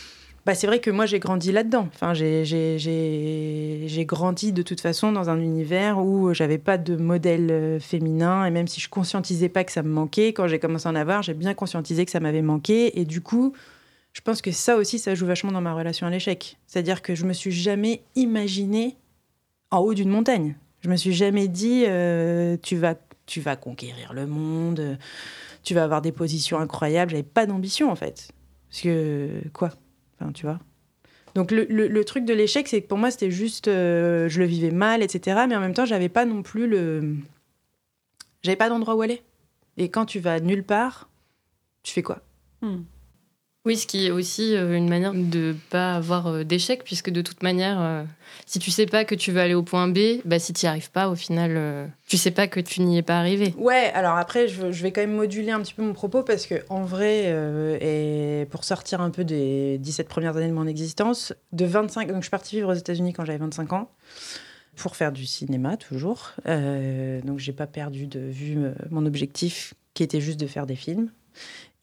[0.45, 1.87] Bah, c'est vrai que moi, j'ai grandi là-dedans.
[1.93, 7.79] Enfin, j'ai grandi de toute façon dans un univers où j'avais pas de modèle euh,
[7.79, 8.45] féminin.
[8.45, 10.95] Et même si je conscientisais pas que ça me manquait, quand j'ai commencé à en
[10.95, 12.99] avoir, j'ai bien conscientisé que ça m'avait manqué.
[12.99, 13.53] Et du coup,
[14.13, 16.57] je pense que ça aussi, ça joue vachement dans ma relation à l'échec.
[16.67, 18.97] C'est-à-dire que je me suis jamais imaginée
[19.71, 20.55] en haut d'une montagne.
[20.81, 22.95] Je me suis jamais dit, euh, tu, vas,
[23.25, 24.97] tu vas conquérir le monde,
[25.63, 27.11] tu vas avoir des positions incroyables.
[27.11, 28.31] J'avais pas d'ambition, en fait.
[28.69, 29.69] Parce que, quoi?
[30.19, 30.59] Enfin, tu vois
[31.35, 34.71] donc le, truc de l'échec, c'est que pour moi, c'était juste, euh, je le vivais
[34.71, 35.45] mal, etc.
[35.47, 37.15] Mais en même temps, j'avais pas non plus le,
[38.41, 39.21] j'avais pas d'endroit où aller.
[39.77, 41.09] Et quand tu vas nulle part,
[41.83, 42.21] tu fais quoi?
[42.61, 42.81] Hmm.
[43.65, 47.09] Oui, ce qui est aussi euh, une manière de ne pas avoir euh, d'échec, puisque
[47.09, 48.03] de toute manière, euh,
[48.45, 50.69] si tu sais pas que tu veux aller au point B, bah, si tu n'y
[50.69, 53.53] arrives pas, au final, tu sais pas que tu n'y es pas arrivé.
[53.57, 56.63] Ouais, alors après, je, vais quand même moduler un petit peu mon propos, parce que
[56.69, 57.25] en vrai,
[57.81, 62.17] et pour sortir un peu des 17 premières années de mon existence, de 25, donc
[62.17, 63.91] je suis partie vivre aux États-Unis quand j'avais 25 ans
[64.77, 66.31] pour faire du cinéma toujours.
[66.45, 71.11] donc j'ai pas perdu de vue mon objectif qui était juste de faire des films.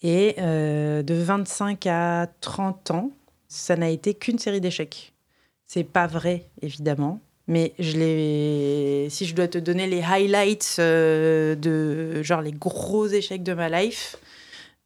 [0.02, 3.10] Et euh, de 25 à 30 ans,
[3.48, 5.14] ça n'a été qu'une série d'échecs.
[5.66, 7.20] C'est pas vrai, évidemment.
[7.48, 7.74] Mais.
[7.78, 13.68] Si je dois te donner les highlights euh, de genre les gros échecs de ma
[13.68, 14.16] life,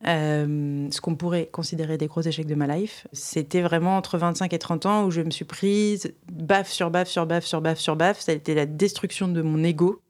[0.07, 4.53] euh, ce qu'on pourrait considérer des gros échecs de ma life, c'était vraiment entre 25
[4.53, 7.79] et 30 ans où je me suis prise baffe sur baffe sur baffe sur baffe
[7.79, 8.21] sur baffe.
[8.21, 10.01] Ça a été la destruction de mon ego.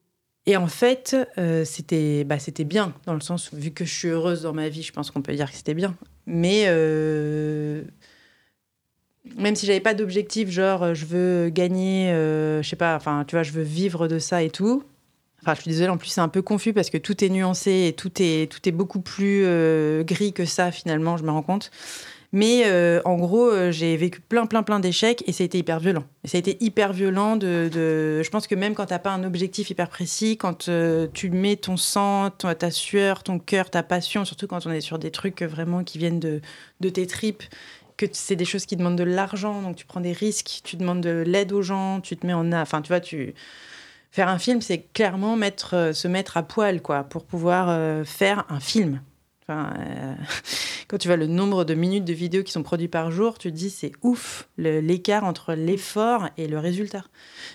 [0.47, 4.09] Et en fait, euh, c'était bah, c'était bien, dans le sens, vu que je suis
[4.09, 5.95] heureuse dans ma vie, je pense qu'on peut dire que c'était bien.
[6.27, 7.83] Mais euh,
[9.37, 13.37] même si j'avais pas d'objectif, genre je veux gagner, euh, je sais pas, enfin tu
[13.37, 14.83] vois, je veux vivre de ça et tout.
[15.43, 17.87] Enfin, je suis désolée, en plus c'est un peu confus parce que tout est nuancé
[17.89, 19.45] et tout est, tout est beaucoup plus
[20.05, 21.71] gris que ça finalement, je me rends compte.
[22.33, 25.59] Mais euh, en gros, euh, j'ai vécu plein, plein, plein d'échecs et ça a été
[25.59, 26.05] hyper violent.
[26.23, 27.69] Et ça a été hyper violent de.
[28.23, 31.31] Je pense que même quand tu n'as pas un objectif hyper précis, quand euh, tu
[31.31, 35.11] mets ton sang, ta sueur, ton cœur, ta passion, surtout quand on est sur des
[35.11, 36.41] trucs vraiment qui viennent de,
[36.79, 37.43] de tes tripes,
[37.97, 41.01] que c'est des choses qui demandent de l'argent, donc tu prends des risques, tu demandes
[41.01, 42.53] de l'aide aux gens, tu te mets en.
[42.53, 43.01] Enfin, tu vois.
[44.13, 48.59] Faire un film, c'est clairement mettre, se mettre à poil, quoi, pour pouvoir faire un
[48.59, 49.01] film.
[49.51, 49.75] Enfin,
[50.89, 53.51] quand tu vois le nombre de minutes de vidéos qui sont produites par jour, tu
[53.51, 57.05] te dis c'est ouf l'écart entre l'effort et le résultat.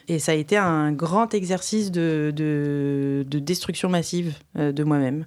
[0.07, 5.25] Et ça a été un grand exercice de, de, destruction massive euh, de moi-même.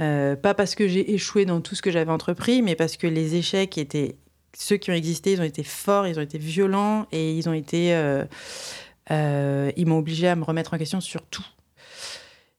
[0.00, 3.06] Euh, pas parce que j'ai échoué dans tout ce que j'avais entrepris, mais parce que
[3.06, 4.16] les échecs étaient
[4.56, 7.52] ceux qui ont existé, ils ont été forts, ils ont été violents et ils ont
[7.52, 11.44] été, euh, ils m'ont obligé à me remettre en question sur tout.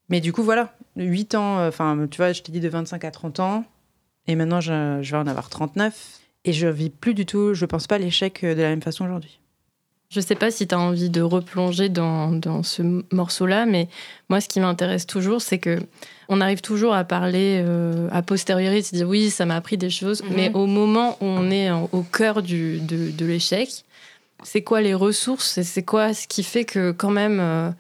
[0.10, 3.04] Mais du coup, voilà, 8 ans, euh, enfin, tu vois, je t'ai dit de 25
[3.04, 3.66] à 30 ans,
[4.28, 7.88] et maintenant je, vais en avoir 39, et je vis plus du tout, je pense
[7.88, 9.40] pas l'échec euh, de la même façon aujourd'hui.
[10.10, 12.82] Je sais pas si tu as envie de replonger dans, dans ce
[13.14, 13.90] morceau-là, mais
[14.30, 15.80] moi, ce qui m'intéresse toujours, c'est que
[16.30, 19.90] on arrive toujours à parler euh, a posteriori, de dire oui, ça m'a appris des
[19.90, 20.30] choses, mhm.
[20.34, 23.84] mais au moment où on est au cœur du, de, de l'échec,
[24.44, 27.74] c'est quoi les ressources et c'est quoi ce qui fait que quand même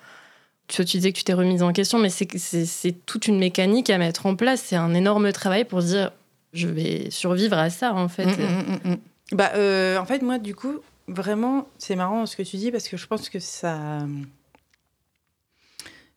[0.67, 4.25] tu, disais que tu t'es remise en question, mais c'est toute une mécanique à mettre
[4.25, 4.61] en place.
[4.61, 6.11] C'est un énorme travail pour dire
[6.53, 8.25] je vais survivre à ça, en fait.
[8.25, 8.97] Mm, mm, mm,
[9.33, 12.87] bah, euh, en fait, moi, du coup, vraiment, c'est marrant ce que tu dis parce
[12.87, 13.99] que je pense que ça.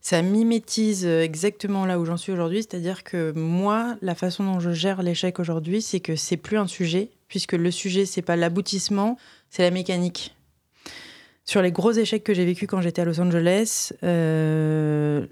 [0.02, 4.70] Ça mimétise exactement là où j'en suis aujourd'hui, c'est-à-dire que moi, la façon dont je
[4.70, 9.18] gère l'échec aujourd'hui, c'est que c'est plus un sujet, puisque le sujet, c'est pas l'aboutissement,
[9.50, 10.34] c'est la mécanique.
[11.50, 15.26] Sur les gros échecs que j'ai vécus quand j'étais à Los Angeles, euh,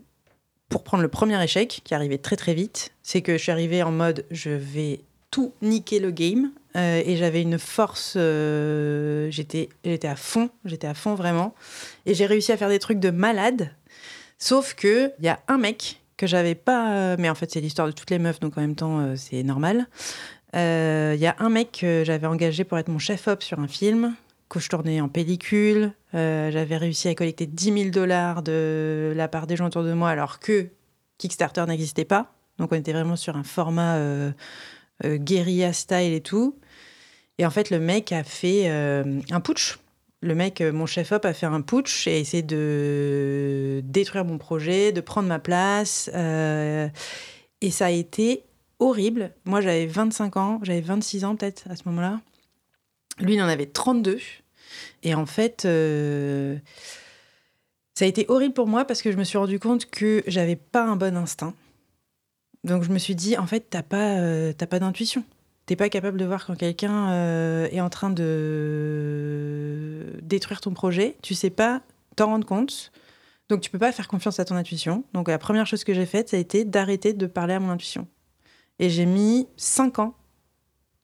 [0.68, 3.85] pour prendre le premier échec, qui arrivait très très vite, c'est que je suis arrivée
[3.85, 4.98] en mode je vais
[5.31, 6.50] tout niquer le game.
[6.74, 9.68] Euh, et j'avais une force, euh, j'étais,
[10.02, 11.54] à fond, j'étais à fond vraiment.
[12.04, 13.70] Et j'ai réussi à faire des trucs de malade.
[14.38, 17.87] Sauf que il y a un mec que j'avais pas, mais en fait c'est l'histoire
[17.87, 19.87] de toutes les meufs, donc en même temps c'est normal.
[20.52, 20.59] Il
[21.20, 24.16] y a un mec que j'avais engagé pour être mon chef-op sur un film,
[24.48, 25.92] que je tournais en pellicule.
[26.14, 29.92] Euh, j'avais réussi à collecter 10 000 dollars de la part des gens autour de
[29.92, 30.68] moi, alors que
[31.18, 32.33] Kickstarter n'existait pas.
[32.59, 34.33] Donc on était vraiment sur un format euh,
[35.05, 36.59] euh, guérilla style et tout.
[37.38, 39.79] Et en fait, le mec a fait un putsch.
[40.23, 44.90] Le mec, mon chef-op, a fait un putsch et a essayé de détruire mon projet,
[44.90, 46.11] de prendre ma place.
[46.12, 48.42] et ça a été
[48.81, 49.31] horrible.
[49.44, 52.21] Moi, j'avais 25 ans, j'avais 26 ans peut-être à ce moment-là.
[53.21, 54.18] Lui, il en avait 32.
[55.02, 56.57] Et en fait, euh,
[57.94, 60.57] ça a été horrible pour moi parce que je me suis rendu compte que j'avais
[60.57, 61.54] pas un bon instinct.
[62.64, 65.24] Donc je me suis dit, en fait, t'as pas, euh, pas d'intuition.
[65.66, 68.46] T'es pas capable de voir quand quelqu'un euh, est en train de
[70.22, 71.16] détruire ton projet.
[71.22, 71.83] Tu sais pas
[72.16, 72.90] t'en rendre compte.
[73.48, 75.04] Donc tu peux pas faire confiance à ton intuition.
[75.14, 77.70] Donc la première chose que j'ai faite, ça a été d'arrêter de parler à mon
[77.70, 78.07] intuition.
[78.78, 80.14] Et j'ai mis 5 ans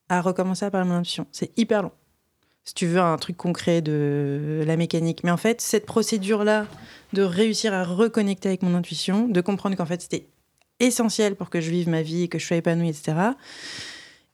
[0.08, 1.26] à recommencer à parler à mon intuition.
[1.32, 1.92] C'est hyper long
[2.64, 5.22] si tu veux, un truc concret de la mécanique.
[5.24, 6.66] Mais en fait, cette procédure-là,
[7.12, 10.26] de réussir à reconnecter avec mon intuition, de comprendre qu'en fait, c'était
[10.80, 13.12] essentiel pour que je vive ma vie, que je sois épanouie, etc.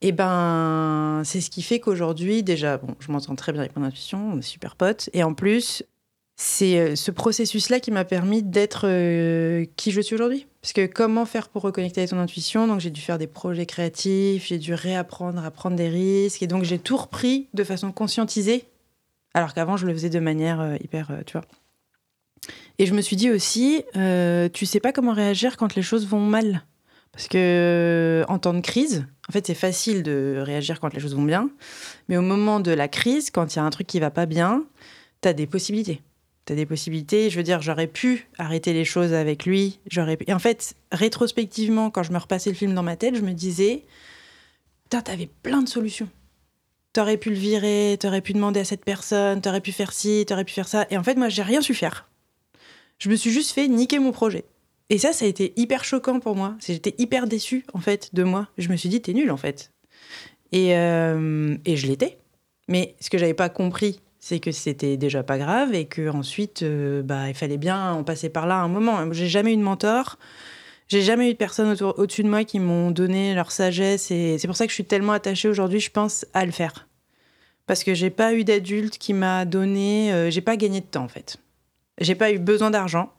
[0.02, 3.76] Et eh ben, c'est ce qui fait qu'aujourd'hui, déjà, bon, je m'entends très bien avec
[3.76, 5.10] mon intuition, on est super potes.
[5.12, 5.84] Et en plus,
[6.42, 10.46] c'est euh, ce processus-là qui m'a permis d'être euh, qui je suis aujourd'hui.
[10.62, 12.66] Parce que comment faire pour reconnecter avec ton intuition?
[12.66, 16.46] Donc j'ai dû faire des projets créatifs, j'ai dû réapprendre à prendre des risques, et
[16.46, 18.64] donc j'ai tout repris de façon conscientisée,
[19.34, 21.44] alors qu'avant je le faisais de manière euh, hyper, tu vois.
[22.78, 23.84] Et je me suis dit aussi,
[24.54, 26.64] tu sais pas comment réagir quand les choses vont mal.
[27.12, 31.14] Parce que en temps de crise, en fait, c'est facile de réagir quand les choses
[31.14, 31.50] vont bien,
[32.08, 34.24] mais au moment de la crise, quand il y a un truc qui va pas
[34.24, 34.64] bien,
[35.20, 36.00] tu as des possibilités
[36.54, 37.30] des possibilités.
[37.30, 39.80] Je veux dire, j'aurais pu arrêter les choses avec lui.
[39.90, 43.22] J'aurais Et en fait, rétrospectivement, quand je me repassais le film dans ma tête, je
[43.22, 43.84] me disais,
[44.84, 46.08] putain, t'avais plein de solutions.
[46.92, 50.44] T'aurais pu le virer, t'aurais pu demander à cette personne, t'aurais pu faire ci, t'aurais
[50.44, 50.86] pu faire ça.
[50.90, 52.08] Et en fait, moi, j'ai rien su faire.
[52.98, 54.44] Je me suis juste fait niquer mon projet.
[54.90, 56.56] Et ça, ça a été hyper choquant pour moi.
[56.66, 58.48] J'étais hyper déçue, en fait, de moi.
[58.58, 59.72] Je me suis dit, t'es nul, en fait.
[60.50, 62.18] Et, euh, et je l'étais.
[62.66, 66.62] Mais ce que j'avais pas compris, c'est que c'était déjà pas grave et que ensuite
[66.62, 69.10] euh, bah il fallait bien en passer par là à un moment.
[69.12, 70.18] J'ai jamais eu de mentor.
[70.88, 74.46] J'ai jamais eu de personnes au-dessus de moi qui m'ont donné leur sagesse et c'est
[74.46, 76.88] pour ça que je suis tellement attachée aujourd'hui, je pense, à le faire.
[77.66, 81.04] Parce que j'ai pas eu d'adulte qui m'a donné, euh, j'ai pas gagné de temps
[81.04, 81.38] en fait.
[82.00, 83.12] J'ai pas eu besoin d'argent,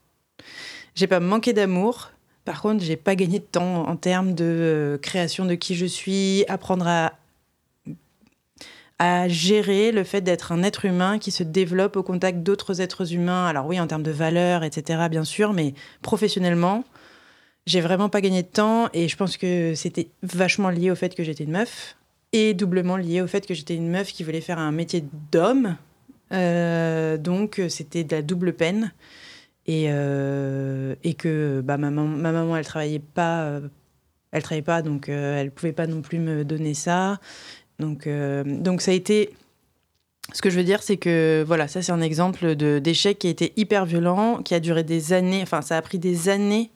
[0.96, 2.12] j'ai pas manqué d'amour.
[2.44, 5.86] Par contre, j'ai pas gagné de temps en termes de euh, création de qui je
[5.86, 7.14] suis, apprendre à
[9.04, 13.16] à gérer le fait d'être un être humain qui se développe au contact d'autres êtres
[13.16, 13.48] humains.
[13.48, 16.84] Alors oui, en termes de valeurs, etc., bien sûr, mais professionnellement,
[17.66, 21.16] j'ai vraiment pas gagné de temps et je pense que c'était vachement lié au fait
[21.16, 21.98] que j'étais une meuf
[22.32, 25.78] et doublement lié au fait que j'étais une meuf qui voulait faire un métier d'homme.
[26.32, 28.94] Euh, donc c'était de la double peine
[29.66, 33.62] et, euh, et que bah, ma, maman, ma maman elle travaillait pas
[34.32, 37.20] Elle travaillait pas, donc elle pouvait pas non plus me donner ça.
[37.82, 38.08] Donc,
[38.46, 39.34] donc ça a été
[40.34, 43.30] ce que je veux dire, c'est que voilà, ça c'est un exemple d'échec qui a
[43.30, 46.72] été hyper violent, qui a duré des années, enfin ça a pris des années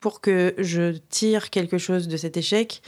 [0.00, 2.82] pour que je tire quelque chose de cet échec.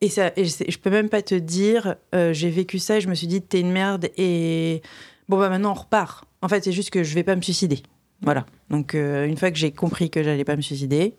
[0.00, 3.08] Et, ça, et je, peux même pas te dire, euh, j'ai vécu ça et je
[3.08, 4.82] me suis dit, t'es une merde et
[5.28, 6.24] bon bah maintenant on repart.
[6.42, 7.82] En fait, c'est juste que je vais pas me suicider.
[8.20, 8.46] Voilà.
[8.68, 11.14] Donc euh, une fois que j'ai compris que j'allais pas me suicider,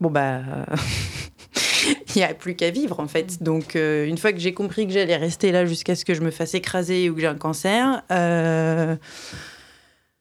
[0.00, 0.42] bon bah
[2.14, 3.42] il n'y a plus qu'à vivre en fait.
[3.42, 6.20] Donc euh, une fois que j'ai compris que j'allais rester là jusqu'à ce que je
[6.20, 8.96] me fasse écraser ou que j'ai un cancer, euh,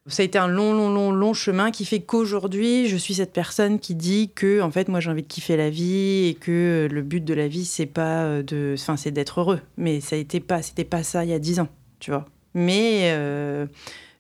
[0.08, 3.34] ça a été un long, long, long, long chemin qui fait qu'aujourd'hui, je suis cette
[3.34, 6.88] personne qui dit que en fait, moi, j'ai envie de kiffer la vie et que
[6.92, 9.62] le but de la vie, c'est pas euh, de, enfin, c'est d'être heureux.
[9.78, 12.26] Mais ça été pas, c'était pas ça il y a dix ans, tu vois.
[12.54, 13.12] Mais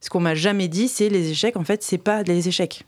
[0.01, 1.55] ce qu'on m'a jamais dit, c'est les échecs.
[1.55, 2.83] En fait, c'est pas des échecs.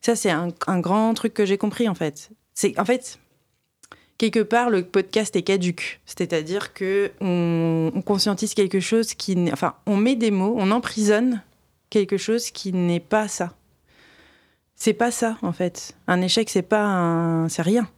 [0.00, 2.30] Ça, c'est un, un grand truc que j'ai compris en fait.
[2.54, 3.18] C'est en fait,
[4.18, 6.00] quelque part, le podcast est caduque.
[6.04, 11.42] C'est-à-dire que on, conscientise quelque chose qui, enfin, on met des mots, on emprisonne
[11.90, 13.54] quelque chose qui n'est pas ça.
[14.76, 15.96] C'est pas ça, en fait.
[16.06, 17.88] Un échec, c'est pas c'est rien.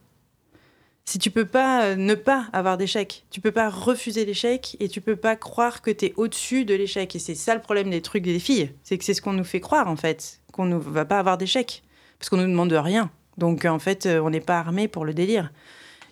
[1.05, 4.89] Si tu peux pas euh, ne pas avoir d'échec, tu peux pas refuser l'échec et
[4.89, 7.17] tu peux pas croire que tu es au-dessus de l'échec.
[7.17, 9.45] Et c'est ça le problème des trucs des filles, c'est que c'est ce qu'on nous
[9.45, 11.83] fait croire en fait, qu'on ne va pas avoir d'échec
[12.19, 13.11] parce qu'on nous demande rien.
[13.39, 15.51] Donc en fait, euh, on n'est pas armé pour le délire.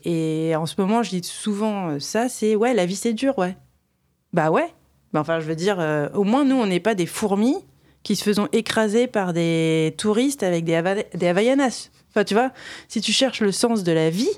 [0.04, 3.38] Et en ce moment, je dis souvent euh, ça, c'est ouais, la vie c'est dur,
[3.38, 3.56] ouais.
[4.32, 4.72] Bah ouais.
[5.12, 7.56] Bah, enfin, je veux dire, euh, au moins nous, on n'est pas des fourmis
[8.02, 11.90] qui se faisons écraser par des touristes avec des, des Havaianas.
[12.10, 12.52] Enfin, tu vois,
[12.88, 14.30] si tu cherches le sens de la vie,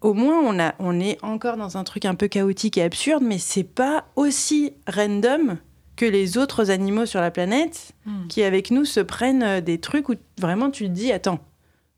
[0.00, 3.24] au moins on, a, on est encore dans un truc un peu chaotique et absurde,
[3.24, 5.58] mais c'est pas aussi random
[5.98, 8.28] que les autres animaux sur la planète hmm.
[8.28, 11.40] qui, avec nous, se prennent euh, des trucs où vraiment tu te dis, attends,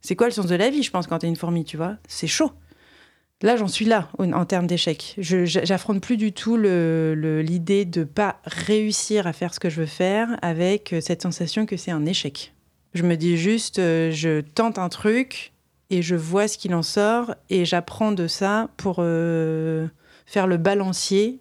[0.03, 1.97] c'est quoi le sens de la vie, je pense, quand t'es une fourmi, tu vois?
[2.09, 2.53] C'est chaud.
[3.43, 5.15] Là, j'en suis là en, termes d'échec.
[5.19, 10.39] J'affronte plus du tout l'idée de pas réussir à faire ce que je veux faire
[10.43, 12.53] avec euh, cette sensation que c'est un échec.
[12.93, 15.53] Je me dis juste, euh, je tente un truc
[15.89, 19.89] et je vois ce qu'il en sort et j'apprends de ça pour euh,
[20.27, 21.39] faire le balancier,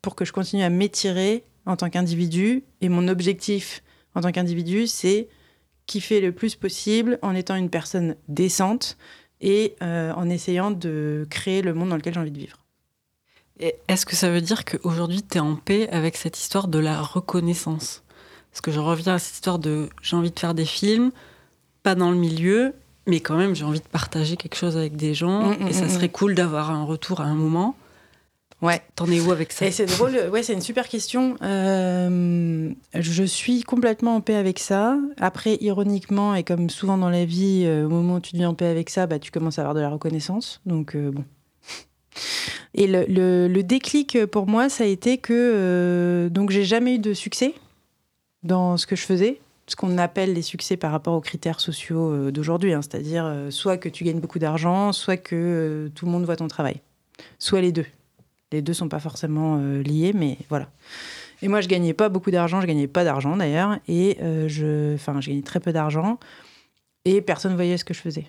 [0.00, 2.64] pour que je continue à m'étirer en tant qu'individu.
[2.80, 3.82] Et mon objectif
[4.14, 5.28] en tant qu'individu, c'est
[5.92, 8.96] kiffer le plus possible en étant une personne décente
[9.42, 12.58] et euh, en essayant de créer le monde dans lequel j'ai envie de vivre.
[13.88, 17.00] Est-ce que ça veut dire qu'aujourd'hui, tu es en paix avec cette histoire de la
[17.02, 18.02] reconnaissance?
[18.50, 21.10] Parce que je reviens à cette histoire de j'ai envie de faire des films,
[21.82, 22.72] pas dans le milieu,
[23.06, 25.72] mais quand même j'ai envie de partager quelque chose avec des gens, mm, mm, et
[25.74, 27.76] ça mm, serait cool d'avoir un retour à un moment.
[28.62, 28.80] Ouais.
[28.94, 31.36] T'en es où avec ça C'est drôle, ouais, c'est une super question.
[31.42, 34.96] Euh, je suis complètement en paix avec ça.
[35.18, 38.54] Après, ironiquement, et comme souvent dans la vie, euh, au moment où tu deviens en
[38.54, 40.60] paix avec ça, bah, tu commences à avoir de la reconnaissance.
[40.64, 41.24] Donc, euh, bon.
[42.74, 43.04] Et le,
[43.48, 47.54] le, déclic pour moi, ça a été que donc j'ai jamais eu de succès
[48.44, 52.30] dans ce que je faisais, ce qu'on appelle les succès par rapport aux critères sociaux
[52.30, 52.80] d'aujourd'hui, hein.
[52.80, 56.80] c'est-à-dire soit que tu gagnes beaucoup d'argent, soit que tout le monde voit ton travail,
[57.38, 57.86] soit les deux.
[58.52, 60.68] Les deux sont pas forcément euh, liés, mais voilà.
[61.40, 64.94] Et moi, je gagnais pas beaucoup d'argent, je gagnais pas d'argent d'ailleurs, et euh, je,
[64.94, 66.18] enfin, je gagnais très peu d'argent,
[67.04, 68.26] et personne voyait ce que je faisais.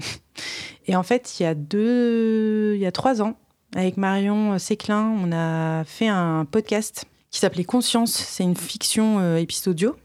[0.86, 3.36] et en fait, il y a deux, il y a trois ans,
[3.74, 8.12] avec Marion Séclin, on a fait un podcast qui s'appelait Conscience.
[8.12, 9.96] C'est une fiction euh, audio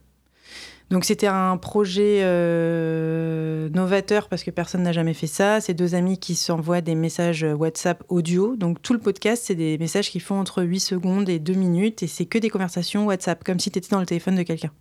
[0.91, 5.61] donc c'était un projet euh, novateur parce que personne n'a jamais fait ça.
[5.61, 8.57] C'est deux amis qui s'envoient des messages WhatsApp audio.
[8.57, 12.03] Donc tout le podcast, c'est des messages qui font entre 8 secondes et 2 minutes
[12.03, 14.71] et c'est que des conversations WhatsApp, comme si tu étais dans le téléphone de quelqu'un.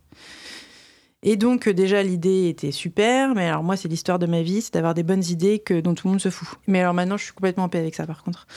[1.23, 4.73] Et donc déjà l'idée était super, mais alors moi c'est l'histoire de ma vie, c'est
[4.73, 6.49] d'avoir des bonnes idées que, dont tout le monde se fout.
[6.67, 8.47] Mais alors maintenant je suis complètement en paix avec ça par contre.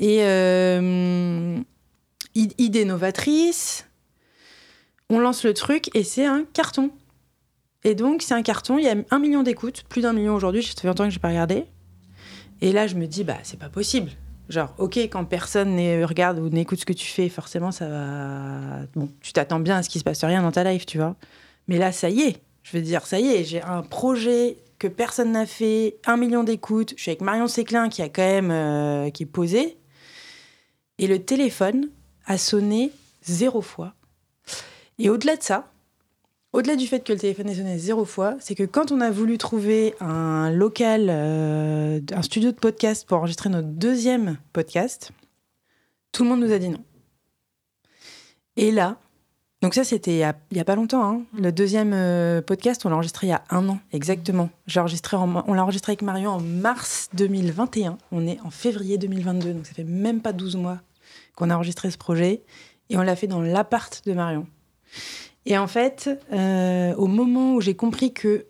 [0.00, 1.56] Et euh,
[2.34, 3.86] idée novatrice,
[5.10, 6.90] on lance le truc et c'est un carton.
[7.84, 10.62] Et donc, c'est un carton, il y a un million d'écoutes, plus d'un million aujourd'hui,
[10.62, 11.64] ça fait longtemps que je n'ai pas regardé.
[12.60, 14.10] Et là, je me dis, bah, c'est pas possible.
[14.48, 18.86] Genre, ok, quand personne regarde ou n'écoute ce que tu fais, forcément, ça va.
[18.94, 21.16] Bon, tu t'attends bien à ce qu'il se passe rien dans ta life, tu vois.
[21.68, 22.42] Mais là, ça y est.
[22.62, 26.44] Je veux dire, ça y est, j'ai un projet que personne n'a fait, un million
[26.44, 26.94] d'écoutes.
[26.96, 28.50] Je suis avec Marion Séclin qui a quand même.
[28.50, 29.78] Euh, qui est posé.
[30.98, 31.88] Et le téléphone
[32.26, 32.92] a sonné
[33.22, 33.94] zéro fois.
[35.02, 35.72] Et au-delà de ça,
[36.52, 39.10] au-delà du fait que le téléphone est sonné zéro fois, c'est que quand on a
[39.10, 45.12] voulu trouver un local, euh, un studio de podcast pour enregistrer notre deuxième podcast,
[46.12, 46.84] tout le monde nous a dit non.
[48.58, 48.98] Et là,
[49.62, 51.02] Donc ça, c'était il n'y a, pas longtemps.
[51.02, 51.22] Hein.
[51.32, 51.42] Mm.
[51.44, 54.50] Le deuxième euh, podcast, on l'a enregistré il y a un an, exactement.
[54.66, 57.96] J'ai enregistré on l'a enregistré avec Marion en mars 2021.
[58.12, 60.78] On est en février 2022, donc ça fait même pas 12 mois
[61.36, 62.42] qu'on a enregistré ce projet.
[62.90, 64.46] Et on l'a fait dans l'appart de Marion.
[65.46, 68.46] Et en fait, euh, au moment où j'ai compris que,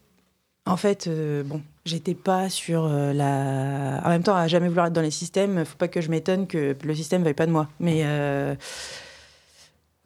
[0.67, 4.01] en fait, euh, bon, j'étais pas sur la.
[4.05, 6.47] En même temps, à jamais vouloir être dans les systèmes, faut pas que je m'étonne
[6.47, 7.69] que le système veuille pas de moi.
[7.79, 8.05] Mais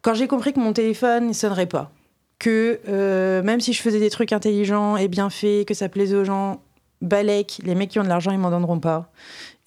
[0.05, 1.91] quand j'ai compris que mon téléphone ne sonnerait pas,
[2.37, 6.15] que euh, même si je faisais des trucs intelligents et bien faits, que ça plaisait
[6.15, 6.61] aux gens,
[7.01, 9.11] balèque, les mecs qui ont de l'argent, ils m'en donneront pas.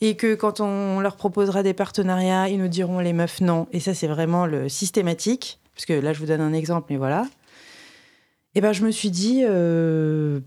[0.00, 3.66] Et que quand on leur proposera des partenariats, ils nous diront les meufs non.
[3.72, 5.58] Et ça, c'est vraiment le systématique.
[5.78, 7.24] Parce que là, je vous donne un exemple, mais voilà.
[8.56, 10.40] Et ben, je me suis dit, euh,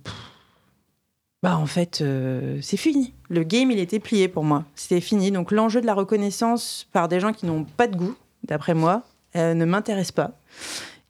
[1.42, 3.14] bah en fait, euh, c'est fini.
[3.30, 4.66] Le game, il était plié pour moi.
[4.76, 5.32] C'était fini.
[5.32, 8.14] Donc l'enjeu de la reconnaissance par des gens qui n'ont pas de goût,
[8.44, 9.04] d'après moi,
[9.38, 10.38] euh, ne m'intéresse pas.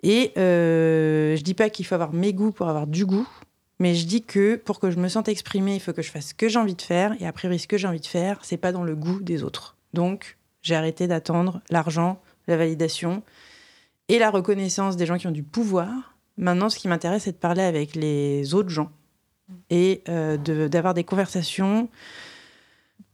[0.03, 3.27] Et euh, je dis pas qu'il faut avoir mes goûts pour avoir du goût,
[3.79, 6.27] mais je dis que pour que je me sente exprimée, il faut que je fasse
[6.27, 7.15] ce que j'ai envie de faire.
[7.19, 9.41] Et a priori, ce que j'ai envie de faire, c'est pas dans le goût des
[9.41, 9.77] autres.
[9.95, 13.23] Donc, j'ai arrêté d'attendre l'argent, la validation
[14.07, 16.15] et la reconnaissance des gens qui ont du pouvoir.
[16.37, 18.91] Maintenant, ce qui m'intéresse, c'est de parler avec les autres gens
[19.69, 20.37] et euh,
[20.67, 21.89] d'avoir des conversations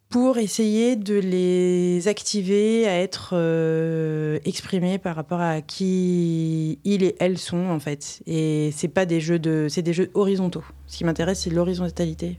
[0.09, 7.15] pour essayer de les activer à être euh, exprimés par rapport à qui ils et
[7.19, 8.21] elles sont en fait.
[8.25, 10.63] Et c'est pas des jeux de, c'est des jeux horizontaux.
[10.85, 12.37] Ce qui m'intéresse, c'est l'horizontalité.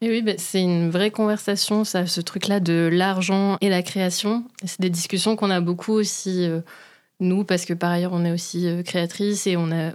[0.00, 4.44] Et oui, bah, c'est une vraie conversation, ça, ce truc-là de l'argent et la création.
[4.64, 6.44] C'est des discussions qu'on a beaucoup aussi.
[6.44, 6.60] Euh,
[7.20, 9.92] nous, parce que par ailleurs, on est aussi euh, créatrice et on a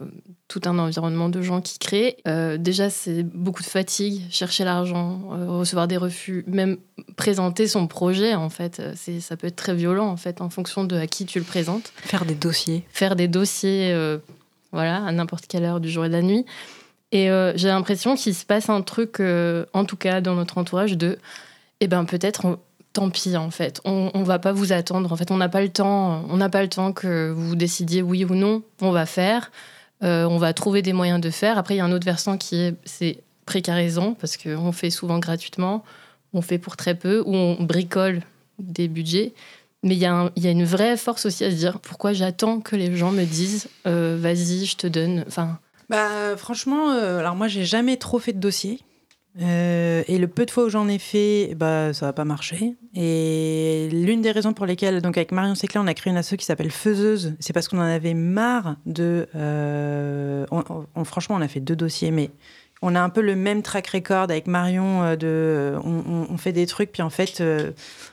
[0.47, 2.17] tout un environnement de gens qui créent.
[2.27, 6.77] Euh, déjà, c'est beaucoup de fatigue, chercher l'argent, euh, recevoir des refus, même
[7.15, 8.81] présenter son projet, en fait.
[8.95, 11.45] C'est, ça peut être très violent, en fait, en fonction de à qui tu le
[11.45, 11.93] présentes.
[11.95, 12.83] Faire des dossiers.
[12.89, 13.95] Faire des dossiers,
[14.71, 16.45] voilà, à n'importe quelle heure du jour et de la nuit.
[17.11, 21.17] Et j'ai l'impression qu'il se passe un truc, en tout cas dans notre entourage, de,
[21.79, 22.59] eh ben peut-être
[22.93, 23.81] tant pis en fait.
[23.83, 25.11] On, on va pas vous attendre.
[25.11, 26.23] En fait, on n'a pas le temps.
[26.29, 28.63] On n'a pas le temps que vous décidiez oui ou non.
[28.81, 29.51] On va faire.
[30.03, 31.57] Euh, on va trouver des moyens de faire.
[31.57, 35.19] Après, il y a un autre versant qui est c'est précarisant parce qu'on fait souvent
[35.19, 35.83] gratuitement.
[36.33, 38.21] On fait pour très peu ou on bricole
[38.59, 39.33] des budgets.
[39.83, 42.95] Mais il y, a une vraie force aussi à se dire pourquoi j'attends que les
[42.95, 45.25] gens me disent euh, vas-y, je te donne.
[45.27, 45.59] Enfin.
[45.89, 48.79] Bah, franchement, euh, alors moi, j'ai jamais trop fait de dossier.
[49.41, 52.75] Euh, et le peu de fois où j'en ai fait, bah, ça n'a pas marché.
[52.95, 56.35] Et l'une des raisons pour lesquelles, donc avec Marion Séclin, on a créé une asso
[56.37, 59.27] qui s'appelle Faiseuse, c'est parce qu'on en avait marre de.
[59.35, 60.45] Euh,
[61.03, 62.29] franchement, on a fait deux dossiers, mais
[62.83, 65.03] on a un peu le même track record avec Marion.
[65.03, 67.41] Euh, de, on, fait des trucs, puis en fait,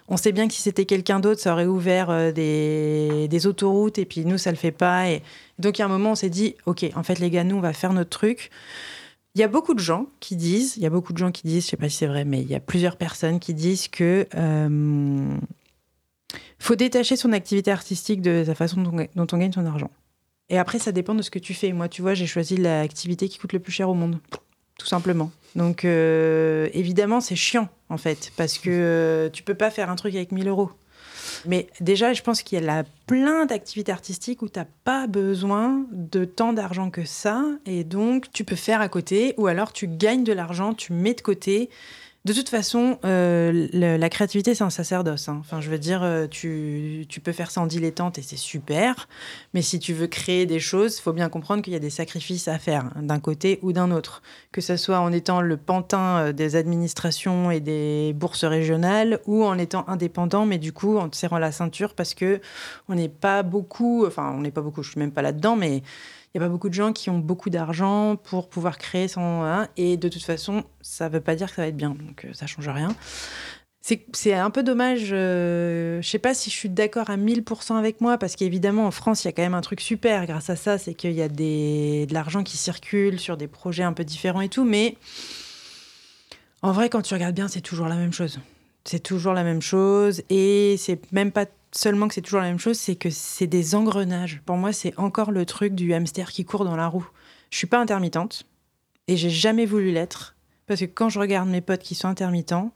[0.09, 4.25] on sait bien que si c'était quelqu'un d'autre, ça aurait ouvert des, autoroutes, et puis
[4.25, 5.11] nous, ça le fait pas.
[5.11, 5.23] Et
[5.59, 7.57] donc, il y a un moment, on s'est dit, OK, en fait, les gars, nous,
[7.57, 8.51] on va faire notre truc.
[9.35, 11.43] Il y a beaucoup de gens qui disent, il y a beaucoup de gens qui
[11.47, 13.87] disent, je sais pas si c'est vrai, mais il y a plusieurs personnes qui disent
[13.87, 15.37] que euh,
[16.59, 19.91] faut détacher son activité artistique de la façon dont, on gagne son argent.
[20.49, 21.73] Et après, ça dépend de ce que tu fais.
[21.73, 24.19] Moi, tu vois, j'ai choisi l'activité qui coûte le plus cher au monde,
[24.79, 25.31] tout simplement.
[25.55, 29.97] Donc, euh, évidemment, c'est chiant, en fait, parce que euh, tu peux pas faire un
[29.97, 30.71] truc avec 1000 euros.
[31.47, 35.85] Mais déjà, je pense qu'il y a plein d'activités artistiques où tu n'as pas besoin
[35.93, 37.45] de tant d'argent que ça.
[37.67, 41.15] Et donc, tu peux faire à côté, ou alors tu gagnes de l'argent, tu mets
[41.15, 41.71] de côté
[42.27, 45.31] de toute façon, euh, la créativité, c'est un sacerdoce.
[45.31, 45.39] Hein.
[45.41, 49.09] Enfin, je veux dire, euh, tu, peux faire ça en dilettante et c'est super.
[49.55, 51.89] Mais si tu veux créer des choses, il faut bien comprendre qu'il y a des
[51.89, 54.23] sacrifices à faire, hein, d'un côté ou d'un autre.
[54.53, 59.43] Que ce soit en étant le pantin euh, des administrations et des bourses régionales ou
[59.43, 62.43] en étant indépendant, mais du coup, en te serrant la ceinture parce que
[62.91, 65.83] on n'est pas beaucoup, enfin, on n'est pas beaucoup, je suis même pas là-dedans, mais
[66.39, 69.45] n'y a pas beaucoup de gens qui ont beaucoup d'argent pour pouvoir créer sans.
[69.45, 71.91] Hein, et de toute façon, ça ne veut pas dire que ça va être bien.
[71.91, 72.95] Donc, euh, ça change rien.
[74.13, 75.09] C'est un peu dommage.
[75.13, 78.91] Euh, je sais pas si je suis d'accord à 1000% avec moi, parce qu'évidemment, en
[78.91, 81.23] France, il y a quand même un truc super grâce à ça c'est qu'il y
[81.23, 84.65] a des, de l'argent qui circule sur des projets un peu différents et tout.
[84.65, 84.97] Mais
[86.63, 88.39] en vrai, quand tu regardes bien, c'est toujours la même chose.
[88.85, 90.23] C'est toujours la même chose.
[90.29, 93.75] Et c'est même pas seulement que c'est toujours la même chose, c'est que c'est des
[93.75, 94.43] engrenages.
[94.45, 97.09] Pour moi, c'est encore le truc du hamster qui court dans la roue.
[97.51, 98.45] Je suis pas intermittente
[99.09, 102.73] et j'ai jamais voulu l'être parce que quand je regarde mes potes qui sont intermittents,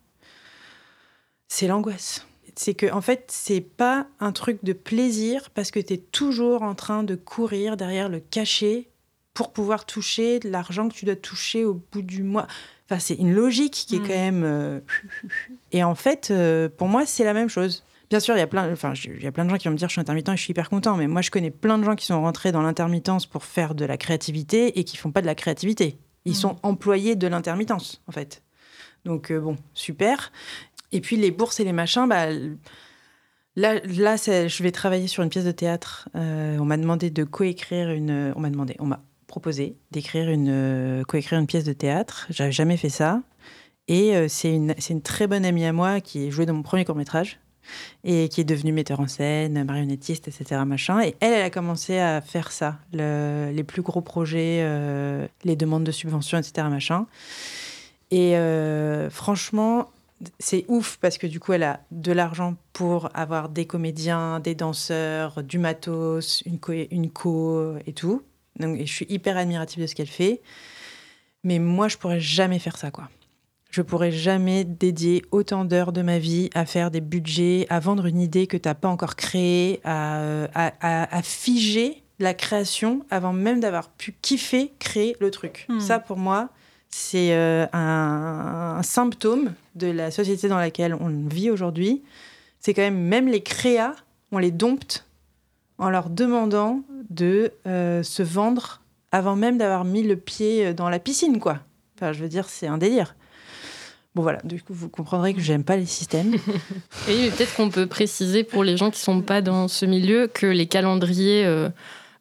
[1.49, 2.27] c'est l'angoisse.
[2.57, 6.63] C'est que en fait, c'est pas un truc de plaisir parce que tu es toujours
[6.63, 8.89] en train de courir derrière le cachet
[9.33, 12.47] pour pouvoir toucher de l'argent que tu dois toucher au bout du mois.
[12.87, 14.07] Enfin, c'est une logique qui est mm.
[14.07, 14.43] quand même.
[14.45, 14.81] Euh,
[15.73, 17.85] et en fait, euh, pour moi, c'est la même chose.
[18.15, 19.73] Bien sûr, il y a plein, enfin, il y a plein de gens qui vont
[19.73, 20.97] me dire je suis intermittent et je suis hyper content.
[20.97, 23.85] Mais moi, je connais plein de gens qui sont rentrés dans l'intermittence pour faire de
[23.85, 25.99] la créativité et qui font pas de la créativité.
[26.25, 26.35] Ils mmh.
[26.37, 28.45] sont employés de l'intermittence, en fait.
[29.05, 30.31] Donc euh, bon, super.
[30.93, 32.27] Et puis les bourses et les machins, bah,
[33.57, 36.09] là, là je vais travailler sur une pièce de théâtre.
[36.15, 38.33] Euh, on m'a demandé de coécrire une.
[38.37, 42.29] On m'a demandé, on m'a proposé d'écrire une euh, coécrire une pièce de théâtre.
[42.31, 43.23] J'avais jamais fait ça.
[43.89, 46.95] Et c'est une, une très bonne amie à moi qui joué dans mon premier court
[46.95, 47.41] métrage
[48.05, 50.61] et qui est devenue metteur en scène, marionnettiste, etc.
[50.67, 51.01] Machin.
[51.01, 54.67] Et elle, elle a commencé à faire ça, les plus gros projets,
[55.45, 56.67] les demandes de subventions, etc.
[56.71, 57.07] Machin.
[58.11, 59.91] Et euh, franchement,
[60.39, 64.55] c'est ouf parce que du coup, elle a de l'argent pour avoir des comédiens, des
[64.55, 68.23] danseurs, du matos, une co, une co et tout.
[68.59, 70.41] Donc, je suis hyper admirative de ce qu'elle fait.
[71.43, 73.09] Mais moi, je pourrais jamais faire ça, quoi.
[73.75, 78.07] Je pourrais jamais dédier autant d'heures de ma vie à faire des budgets, à vendre
[78.07, 83.59] une idée que tu n'as pas encore créée, à, à, figer la création avant même
[83.59, 85.67] d'avoir pu kiffer créer le truc.
[85.69, 85.81] Hmm.
[85.81, 86.51] Ça, pour moi,
[86.89, 92.05] c'est euh, un, symptôme de la société dans laquelle on vit aujourd'hui.
[92.61, 93.97] C'est quand même, même les créas,
[94.31, 95.05] on les dompte
[95.79, 101.01] en leur demandant de euh, se vendre avant même d'avoir mis le pied dans la
[101.01, 101.59] piscine, quoi.
[101.97, 103.17] Enfin, je veux dire, c'est un délire.
[104.15, 106.35] Bon voilà, du coup vous comprendrez que j'aime pas les systèmes.
[107.09, 110.47] Et peut-être qu'on peut préciser pour les gens qui sont pas dans ce milieu que
[110.47, 111.69] les calendriers euh,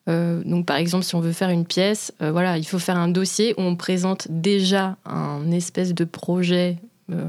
[0.10, 2.98] euh, donc, par exemple, si on veut faire une pièce, euh, voilà, il faut faire
[2.98, 6.78] un dossier où on présente déjà un espèce de projet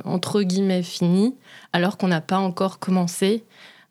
[0.04, 1.34] entre guillemets fini,
[1.72, 3.44] alors qu'on n'a pas encore commencé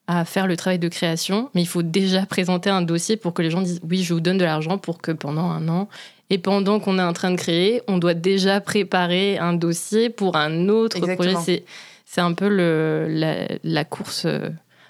[0.08, 1.50] à faire le travail de création.
[1.54, 4.22] Mais il faut déjà présenter un dossier pour que les gens disent oui, je vous
[4.22, 5.90] donne de l'argent pour que pendant un an
[6.30, 10.36] et pendant qu'on est en train de créer, on doit déjà préparer un dossier pour
[10.36, 11.64] un autre projet.
[12.06, 14.28] C'est un peu le, la, la, course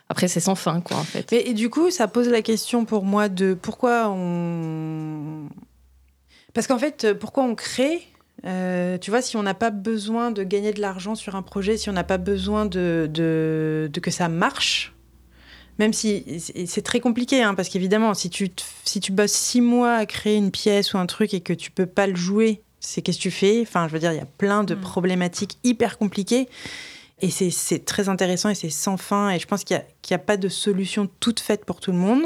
[0.10, 1.32] après, c'est sans fin, quoi, en fait.
[1.34, 5.50] Et, du coup, ça pose la question pour moi de pourquoi on.
[6.54, 8.08] Parce qu'en fait, pourquoi on crée
[8.46, 11.78] euh, tu vois, si on n'a pas besoin de gagner de l'argent sur un projet,
[11.78, 14.94] si on n'a pas besoin de, de, que ça marche,
[15.80, 18.52] même si c'est très compliqué, hein, parce qu'évidemment, si tu,
[18.84, 21.72] si tu bosses six mois à créer une pièce ou un truc et que tu
[21.72, 23.62] peux pas le jouer, c'est qu'est-ce que tu fais?
[23.62, 24.82] Enfin, je veux dire, il y a plein de mm.
[24.82, 26.48] problématiques hyper compliquées.
[27.22, 29.30] Et c'est très intéressant et c'est sans fin.
[29.30, 32.24] Et je pense qu'il n'y a, pas de solution toute faite pour tout le monde.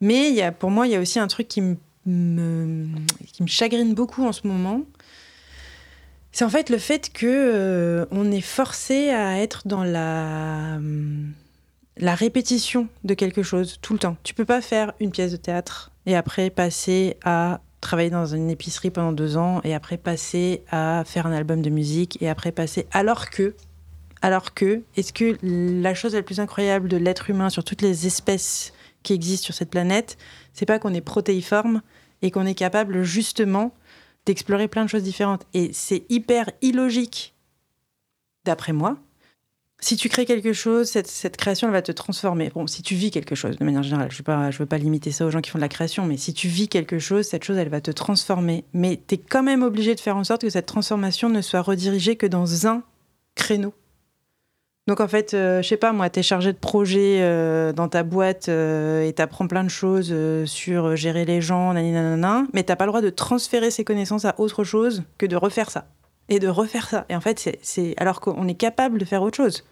[0.00, 1.76] Mais il y a, pour moi, il y a aussi un truc qui me,
[3.32, 4.82] qui me chagrine beaucoup en ce moment.
[6.32, 10.80] C'est en fait le fait que euh, on est forcé à être dans la,
[11.98, 14.16] la répétition de quelque chose tout le temps.
[14.22, 18.50] Tu peux pas faire une pièce de théâtre et après passer à travailler dans une
[18.50, 22.52] épicerie pendant deux ans et après passer à faire un album de musique et après
[22.52, 23.54] passer alors que
[24.20, 28.06] alors que, est-ce que la chose la plus incroyable de l'être humain sur toutes les
[28.06, 28.72] espèces
[29.04, 30.18] qui existent sur cette planète,
[30.52, 31.82] c'est pas qu'on est protéiforme
[32.22, 33.72] et qu'on est capable justement
[34.26, 35.46] d'explorer plein de choses différentes.
[35.54, 37.34] Et c'est hyper illogique,
[38.44, 38.98] d'après moi.
[39.80, 42.50] Si tu crées quelque chose, cette, création, elle va te transformer.
[42.52, 45.24] Bon, si tu vis quelque chose, de manière générale, je ne veux pas limiter ça
[45.24, 47.56] aux gens qui font de la création, mais si tu vis quelque chose, cette chose,
[47.56, 48.64] elle va te transformer.
[48.72, 51.60] Mais tu es quand même obligé de faire en sorte que cette transformation ne soit
[51.60, 52.82] redirigée que dans un
[53.36, 53.72] créneau.
[54.88, 57.88] Donc en fait, euh, je sais pas, moi, tu es chargé de projet euh, dans
[57.88, 60.14] ta boîte euh, et tu apprends plein de choses
[60.46, 64.34] sur gérer les gens, nanana, mais t'as pas le droit de transférer ces connaissances à
[64.38, 65.86] autre chose que de refaire ça.
[66.28, 67.06] Et de refaire ça.
[67.08, 69.64] Et en fait, c'est alors qu'on est capable de faire autre chose.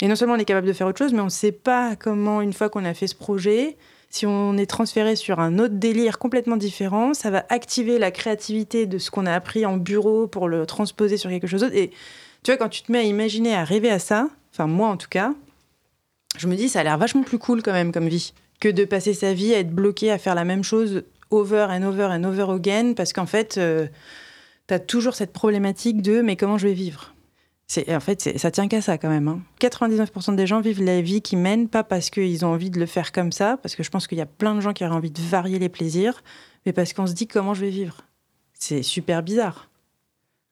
[0.00, 1.96] Et non seulement on est capable de faire autre chose, mais on ne sait pas
[1.96, 3.76] comment, une fois qu'on a fait ce projet,
[4.10, 8.86] si on est transféré sur un autre délire complètement différent, ça va activer la créativité
[8.86, 11.76] de ce qu'on a appris en bureau pour le transposer sur quelque chose d'autre.
[11.76, 11.90] Et
[12.42, 14.96] tu vois, quand tu te mets à imaginer, à rêver à ça, enfin moi en
[14.96, 15.32] tout cas,
[16.36, 18.84] je me dis ça a l'air vachement plus cool quand même comme vie que de
[18.84, 22.24] passer sa vie à être bloqué à faire la même chose over and over and
[22.24, 23.86] over again parce qu'en fait, euh,
[24.68, 27.14] tu as toujours cette problématique de mais comment je vais vivre?
[27.68, 29.42] C'est, en fait, ça tient qu'à ça quand même.
[29.60, 30.32] 99% hein.
[30.34, 33.10] des gens vivent la vie qu'ils mènent, pas parce qu'ils ont envie de le faire
[33.10, 35.10] comme ça, parce que je pense qu'il y a plein de gens qui auraient envie
[35.10, 36.22] de varier les plaisirs,
[36.64, 38.02] mais parce qu'on se dit comment je vais vivre?
[38.54, 39.68] C'est super bizarre.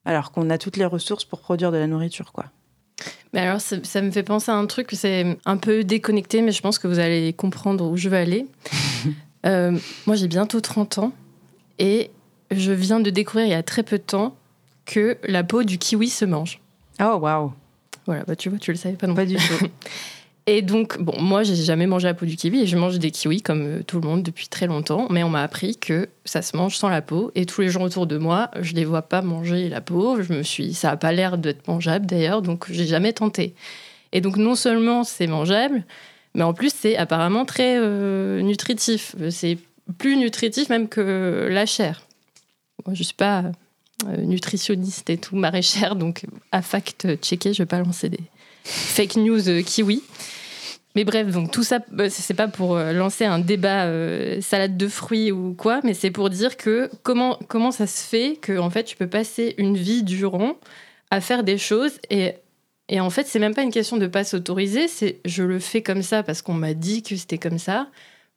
[0.05, 2.47] Alors qu'on a toutes les ressources pour produire de la nourriture, quoi.
[3.33, 6.63] Mais alors, ça, me fait penser à un truc, c'est un peu déconnecté, mais je
[6.63, 8.47] pense que vous allez comprendre où je veux aller.
[9.47, 11.13] Euh, moi, j'ai bientôt 30 ans
[11.79, 12.11] et
[12.51, 14.37] je viens de découvrir il y a très peu de temps
[14.87, 16.61] que la peau du kiwi se mange.
[17.01, 17.53] Oh, waouh!
[18.07, 19.67] Voilà, bah tu vois, tu le savais pas non Pas du tout.
[20.47, 23.11] Et donc, bon, moi, j'ai jamais mangé la peau du kiwi et je mange des
[23.11, 25.07] kiwis comme euh, tout le monde depuis très longtemps.
[25.09, 27.33] Mais on m'a appris que ça se mange sans la peau.
[27.35, 30.21] Et tous les gens autour de moi, je les vois pas manger la peau.
[30.21, 33.55] Je me suis, ça a pas l'air d'être mangeable d'ailleurs, donc j'ai jamais tenté.
[34.13, 35.85] Et donc non seulement c'est mangeable,
[36.35, 39.17] mais en plus c'est apparemment très euh, nutritif.
[39.31, 39.59] C'est
[39.99, 42.03] plus nutritif même que la chair.
[42.93, 43.45] Je suis pas
[44.07, 48.21] euh, nutritionniste et tout, maraîchère, donc à fact checker, je vais pas lancer des
[48.65, 50.03] fake news kiwi.
[50.95, 54.77] Mais bref, donc tout ça, bah, c'est pas pour euh, lancer un débat euh, salade
[54.77, 58.59] de fruits ou quoi, mais c'est pour dire que comment, comment ça se fait que
[58.59, 60.55] en fait tu peux passer une vie durant
[61.11, 62.35] à faire des choses et,
[62.89, 65.83] et en fait c'est même pas une question de pas s'autoriser, c'est je le fais
[65.83, 67.89] comme ça parce qu'on m'a dit que c'était comme ça,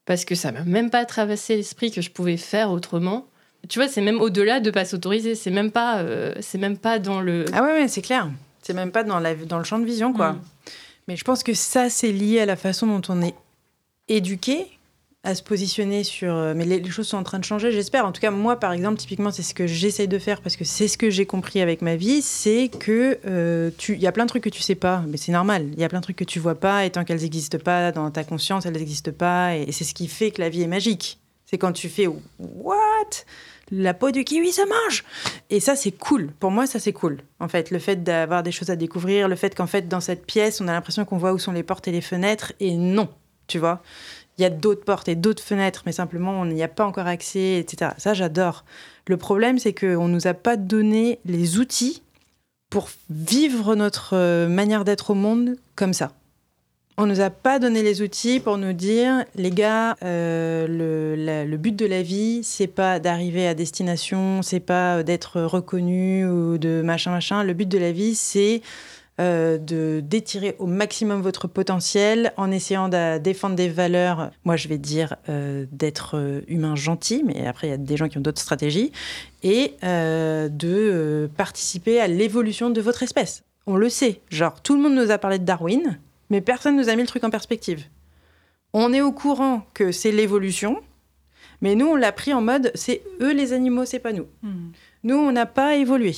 [0.06, 3.28] parce que ça m'a même pas traversé l'esprit que je pouvais faire autrement.
[3.70, 6.99] Tu vois, c'est même au-delà de pas s'autoriser, c'est même pas, euh, c'est même pas
[6.99, 7.45] dans le.
[7.53, 8.30] Ah ouais, ouais c'est clair.
[8.61, 10.34] C'est même pas dans, la, dans le champ de vision, quoi.
[10.34, 10.41] Mm.
[11.07, 13.36] Mais je pense que ça, c'est lié à la façon dont on est
[14.09, 14.68] éduqué
[15.24, 16.34] à se positionner sur.
[16.34, 18.05] Euh, mais les, choses sont en train de changer, j'espère.
[18.05, 20.63] En tout cas, moi, par exemple, typiquement, c'est ce que j'essaye de faire parce que
[20.63, 24.11] c'est ce que j'ai compris avec ma vie, c'est que euh, tu, il y a
[24.11, 25.68] plein de trucs que tu sais pas, mais c'est normal.
[25.74, 27.91] Il y a plein de trucs que tu vois pas et tant qu'elles n'existent pas
[27.91, 30.68] dans ta conscience, elles n'existent pas et c'est ce qui fait que la vie est
[30.68, 31.20] magique.
[31.45, 32.76] C'est quand tu fais what?
[33.72, 35.03] La peau du kiwi se mange.
[35.49, 36.32] Et ça, c'est cool.
[36.39, 37.20] Pour moi, ça, c'est cool.
[37.39, 40.26] En fait, le fait d'avoir des choses à découvrir, le fait qu'en fait, dans cette
[40.26, 42.53] pièce, on a l'impression qu'on voit où sont les portes et les fenêtres.
[42.59, 43.09] Et non,
[43.47, 43.82] tu vois.
[44.38, 47.07] Il y a d'autres portes et d'autres fenêtres, mais simplement, on n'y a pas encore
[47.07, 47.91] accès, etc.
[47.97, 48.65] Ça, j'adore.
[49.07, 52.03] Le problème, c'est qu'on ne nous a pas donné les outils
[52.70, 56.11] pour vivre notre euh, manière d'être au monde comme ça.
[57.00, 61.76] On nous a pas donné les outils pour nous dire, les gars, euh, le, but
[61.76, 67.12] de la vie, c'est pas d'arriver à destination, c'est pas d'être reconnu ou de machin
[67.12, 67.43] machin.
[67.43, 68.64] Le but de la vie, c'est
[69.20, 69.60] euh,
[70.02, 74.32] d'étirer au maximum votre potentiel en essayant de défendre des valeurs.
[74.43, 78.10] Moi, je vais dire euh, d'être humain gentil, mais après, il y a des gens
[78.10, 78.91] qui ont d'autres stratégies,
[79.43, 83.43] et de participer à l'évolution de votre espèce.
[83.68, 84.22] On le sait.
[84.32, 86.00] Genre, tout le monde nous a parlé de Darwin
[86.30, 87.86] mais personne ne nous a mis le truc en perspective.
[88.74, 90.82] On est au courant que c'est l'évolution,
[91.62, 94.28] mais nous, on l'a pris en mode c'est eux les animaux, c'est pas nous.
[94.44, 94.70] Hmm.
[95.04, 96.14] Nous, on n'a pas évolué.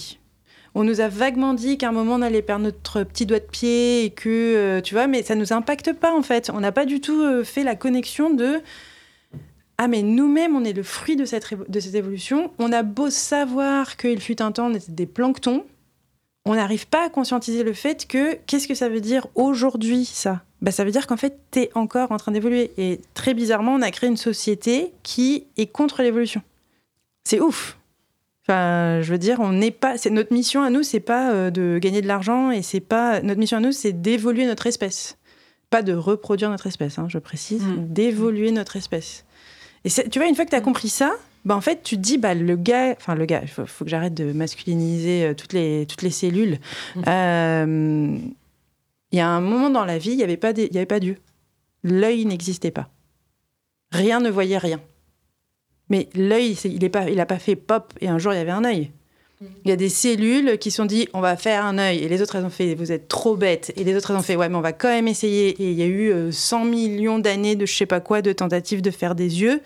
[0.76, 3.46] On nous a vaguement dit qu'à un moment, on allait perdre notre petit doigt de
[3.46, 6.52] pied et que, euh, tu vois, mais ça nous impacte pas en fait.
[6.54, 8.62] On n'a pas du tout euh, fait la connexion de
[9.82, 12.52] ah mais nous-mêmes, on est le fruit de cette, de cette évolution.
[12.60, 15.64] On a beau savoir qu'il fut un temps, on était des planctons
[16.50, 20.42] on n'arrive pas à conscientiser le fait que qu'est-ce que ça veut dire aujourd'hui ça?
[20.64, 22.72] Bah, Ça veut dire qu'en fait, tu es encore en train d'évoluer.
[22.80, 26.42] Et très bizarrement, on a créé une société qui est contre l'évolution.
[27.24, 27.78] C'est ouf.
[28.42, 30.00] Enfin, je veux dire, on n'est pas.
[30.00, 33.22] C'est notre mission à nous, c'est pas euh, de gagner de l'argent et c'est pas
[33.22, 35.20] notre mission à nous, c'est d'évoluer notre espèce,
[35.70, 36.98] pas de reproduire notre espèce.
[36.98, 37.94] Hein, je précise, mm.
[37.94, 39.24] d'évoluer notre espèce.
[39.86, 40.64] Et tu vois, une fois que tu as mm.
[40.64, 41.12] compris ça,
[41.46, 43.90] bah en fait, tu te dis, bah, le gars, enfin, le gars, il faut, que
[43.90, 46.60] j'arrête de masculiniser euh, toutes les, toutes les cellules.
[46.96, 47.02] Mmh.
[47.08, 48.18] Euh,
[49.12, 51.18] il y a un moment dans la vie, il n'y avait, pas avait pas Dieu.
[51.84, 52.90] L'œil n'existait pas.
[53.92, 54.80] Rien ne voyait rien.
[55.90, 58.52] Mais l'œil, il n'a pas, il pas fait pop et un jour il y avait
[58.52, 58.92] un œil.
[59.42, 59.46] Mmh.
[59.66, 62.22] Il y a des cellules qui sont dit on va faire un œil et les
[62.22, 64.50] autres elles ont fait vous êtes trop bêtes et les autres elles ont fait ouais
[64.50, 67.56] mais on va quand même essayer et il y a eu 100 euh, millions d'années
[67.56, 69.62] de je sais pas quoi de tentatives de faire des yeux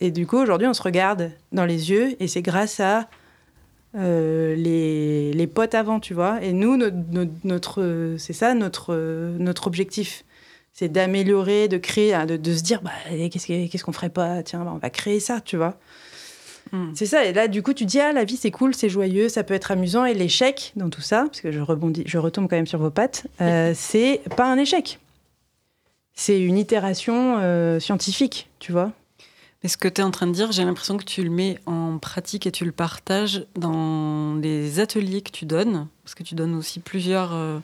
[0.00, 3.08] et du coup, aujourd'hui, on se regarde dans les yeux et c'est grâce à
[3.96, 6.42] euh, les, les, potes avant, tu vois.
[6.42, 6.76] Et nous,
[7.44, 8.94] notre, c'est ça notre,
[9.38, 10.24] notre objectif.
[10.72, 14.42] C'est d'améliorer, de créer, de, de, se dire, bah, qu'est-ce qu'on ferait pas?
[14.44, 15.76] Tiens, bah, on va créer ça, tu vois.
[16.72, 16.92] Hmm.
[16.94, 17.24] C'est ça.
[17.24, 19.54] Et là, du coup, tu dis, ah, la vie, c'est cool, c'est joyeux, ça peut
[19.54, 20.04] être amusant.
[20.04, 22.90] Et l'échec dans tout ça, parce que je rebondis, je retombe quand même sur vos
[22.90, 25.00] pattes, euh, c'est pas un échec.
[26.14, 28.92] C'est une itération euh, scientifique, tu vois.
[29.62, 31.58] Mais ce que tu es en train de dire, j'ai l'impression que tu le mets
[31.66, 36.36] en pratique et tu le partages dans les ateliers que tu donnes, parce que tu
[36.36, 37.58] donnes aussi plusieurs euh,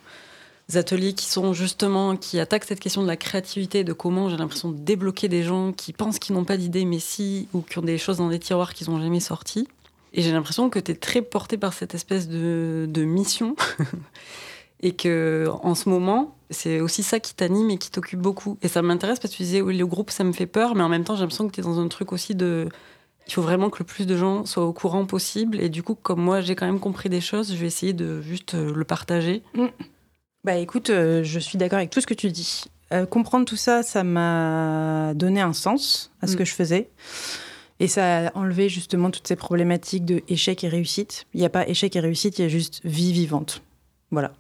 [0.75, 4.71] ateliers qui sont justement, qui attaquent cette question de la créativité, de comment j'ai l'impression
[4.71, 7.83] de débloquer des gens qui pensent qu'ils n'ont pas d'idées, mais si, ou qui ont
[7.83, 9.69] des choses dans des tiroirs qu'ils n'ont jamais sorties.
[10.15, 13.55] Et j'ai l'impression que tu es très porté par cette espèce de, de mission.
[14.85, 18.59] et que en ce moment, c'est aussi ça qui t'anime et qui t'occupe beaucoup.
[18.61, 20.83] Et ça m'intéresse parce que tu disais, oui, le groupe, ça me fait peur, mais
[20.83, 22.69] en même temps, j'ai l'impression que tu es dans un truc aussi de.
[23.27, 25.59] Il faut vraiment que le plus de gens soient au courant possible.
[25.59, 28.21] Et du coup, comme moi, j'ai quand même compris des choses, je vais essayer de
[28.21, 29.43] juste euh, le partager.
[29.55, 29.69] Mm.
[30.45, 32.65] Bah écoute, euh, je suis d'accord avec tout ce que tu dis.
[32.93, 36.37] Euh, comprendre tout ça, ça m'a donné un sens à ce mm.
[36.37, 36.91] que je faisais.
[37.81, 41.25] Et ça a enlevé justement toutes ces problématiques de échec et réussite.
[41.33, 43.63] Il n'y a pas échec et réussite, il y a juste vie vivante.
[44.11, 44.35] Voilà.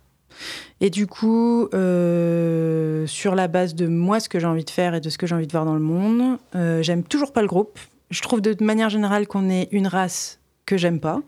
[0.80, 4.94] Et du coup, euh, sur la base de moi, ce que j'ai envie de faire
[4.94, 7.40] et de ce que j'ai envie de voir dans le monde, euh, j'aime toujours pas
[7.40, 7.78] le groupe.
[8.10, 11.20] Je trouve de manière générale qu'on est une race que j'aime pas.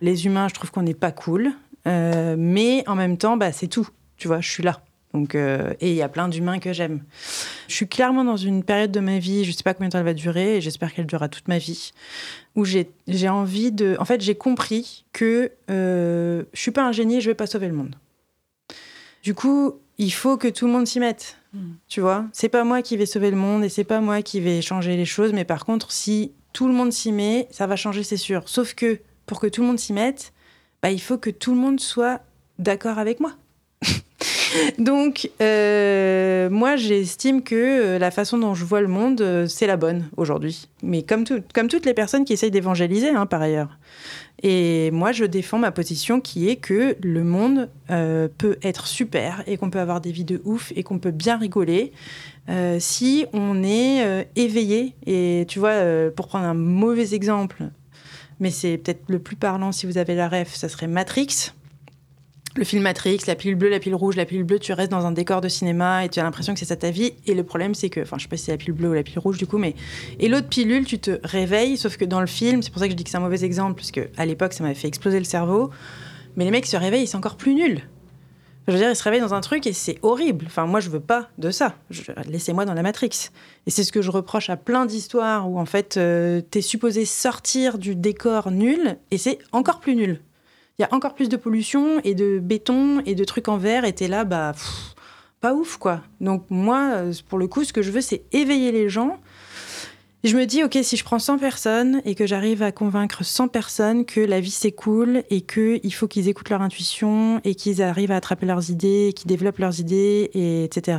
[0.00, 1.52] Les humains, je trouve qu'on n'est pas cool.
[1.86, 3.88] Euh, mais en même temps, bah, c'est tout.
[4.16, 4.80] Tu vois, je suis là.
[5.14, 7.02] Donc, et il y a plein d'humains que j'aime.
[7.66, 9.92] Je suis clairement dans une période de ma vie, je ne sais pas combien de
[9.92, 11.92] temps elle va durer, et j'espère qu'elle durera toute ma vie,
[12.56, 13.96] où j'ai envie de...
[14.00, 17.74] En fait, j'ai compris que je suis pas un génie, je vais pas sauver le
[17.74, 17.96] monde.
[19.28, 21.36] Du coup, il faut que tout le monde s'y mette.
[21.52, 21.72] Hmm.
[21.86, 24.40] Tu vois, c'est pas moi qui vais sauver le monde et c'est pas moi qui
[24.40, 27.76] vais changer les choses, mais par contre, si tout le monde s'y met, ça va
[27.76, 28.48] changer, c'est sûr.
[28.48, 30.32] Sauf que pour que tout le monde s'y mette,
[30.82, 32.22] bah, il faut que tout le monde soit
[32.58, 33.32] d'accord avec moi.
[34.78, 39.66] Donc, euh, moi, j'estime que euh, la façon dont je vois le monde, euh, c'est
[39.66, 40.68] la bonne aujourd'hui.
[40.82, 41.24] Mais comme,
[41.54, 43.76] comme toutes les personnes qui essayent d'évangéliser, hein, par ailleurs.
[44.42, 49.56] Et moi, je défends ma position qui est que le monde peut être super et
[49.56, 51.92] qu'on peut avoir des vies de ouf et qu'on peut bien rigoler
[52.78, 54.94] si on est éveillé.
[55.06, 55.74] Et tu vois,
[56.14, 57.64] pour prendre un mauvais exemple,
[58.38, 61.52] mais c'est peut-être le plus parlant si vous avez la ref, ça serait Matrix
[62.58, 65.06] le film Matrix, la pilule bleue, la pilule rouge, la pilule bleue, tu restes dans
[65.06, 67.12] un décor de cinéma et tu as l'impression que c'est ça ta vie.
[67.26, 68.94] Et le problème, c'est que, enfin, je sais pas si c'est la pilule bleue ou
[68.94, 69.74] la pilule rouge du coup, mais.
[70.18, 72.92] Et l'autre pilule, tu te réveilles, sauf que dans le film, c'est pour ça que
[72.92, 75.24] je dis que c'est un mauvais exemple, parce qu'à l'époque, ça m'avait fait exploser le
[75.24, 75.70] cerveau.
[76.36, 77.82] Mais les mecs se réveillent, c'est encore plus nul.
[78.66, 80.44] Je veux dire, ils se réveillent dans un truc et c'est horrible.
[80.46, 81.74] Enfin, moi, je veux pas de ça.
[82.26, 83.30] Laissez-moi dans la Matrix.
[83.66, 86.60] Et c'est ce que je reproche à plein d'histoires où, en fait, euh, tu es
[86.60, 90.20] supposé sortir du décor nul et c'est encore plus nul
[90.78, 93.84] il y a encore plus de pollution et de béton et de trucs en verre.
[93.84, 94.54] Et t'es là, bah,
[95.40, 96.02] pas ouf, quoi.
[96.20, 99.18] Donc, moi, euh, pour le coup, ce que je veux, c'est éveiller les gens.
[100.22, 103.48] je me dis, OK, si je prends 100 personnes et que j'arrive à convaincre 100
[103.48, 107.82] personnes que la vie c'est cool et qu'il faut qu'ils écoutent leur intuition et qu'ils
[107.82, 110.98] arrivent à attraper leurs idées, qu'ils développent leurs idées, et etc.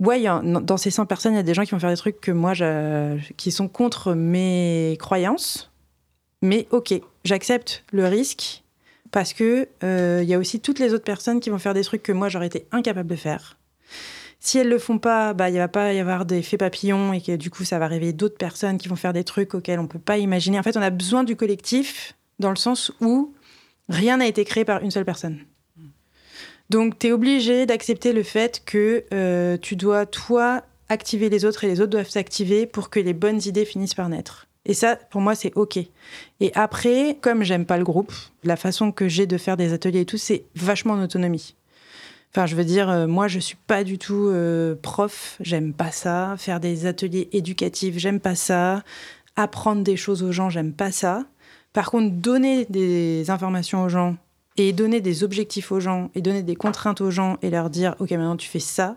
[0.00, 2.20] Ouais, dans ces 100 personnes, il y a des gens qui vont faire des trucs
[2.20, 2.52] que moi,
[3.36, 5.70] qui sont contre mes croyances.
[6.42, 8.62] Mais ok, j'accepte le risque
[9.10, 11.84] parce que euh, il y a aussi toutes les autres personnes qui vont faire des
[11.84, 13.58] trucs que moi j'aurais été incapable de faire.
[14.40, 17.36] Si elles le font pas, bah il va pas y avoir d'effet papillon et que
[17.36, 19.98] du coup ça va réveiller d'autres personnes qui vont faire des trucs auxquels on peut
[19.98, 20.58] pas imaginer.
[20.58, 23.32] En fait, on a besoin du collectif dans le sens où
[23.88, 25.38] rien n'a été créé par une seule personne.
[26.70, 31.64] Donc tu es obligé d'accepter le fait que euh, tu dois toi activer les autres
[31.64, 34.46] et les autres doivent s'activer pour que les bonnes idées finissent par naître.
[34.66, 35.78] Et ça, pour moi, c'est OK.
[36.40, 38.12] Et après, comme j'aime pas le groupe,
[38.44, 41.54] la façon que j'ai de faire des ateliers et tout, c'est vachement en autonomie.
[42.32, 45.92] Enfin, je veux dire, euh, moi, je suis pas du tout euh, prof, j'aime pas
[45.92, 46.34] ça.
[46.38, 48.82] Faire des ateliers éducatifs, j'aime pas ça.
[49.36, 51.24] Apprendre des choses aux gens, j'aime pas ça.
[51.72, 54.16] Par contre, donner des informations aux gens
[54.56, 57.94] et donner des objectifs aux gens et donner des contraintes aux gens et leur dire,
[57.98, 58.96] OK, maintenant tu fais ça,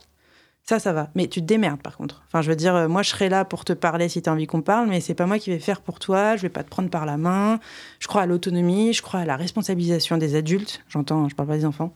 [0.68, 1.10] ça, ça va.
[1.16, 2.22] Mais tu te démerdes par contre.
[2.28, 4.34] Enfin, je veux dire, euh, moi, je serai là pour te parler si tu as
[4.34, 6.36] envie qu'on parle, mais c'est pas moi qui vais faire pour toi.
[6.36, 7.62] Je vais pas te prendre par la main.
[8.00, 10.84] Je crois à l'autonomie, je crois à la responsabilisation des adultes.
[10.90, 11.94] J'entends, je parle pas des enfants.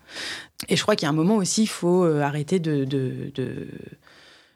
[0.70, 2.88] Et je crois qu'il y a un moment aussi, il faut euh, arrêter de,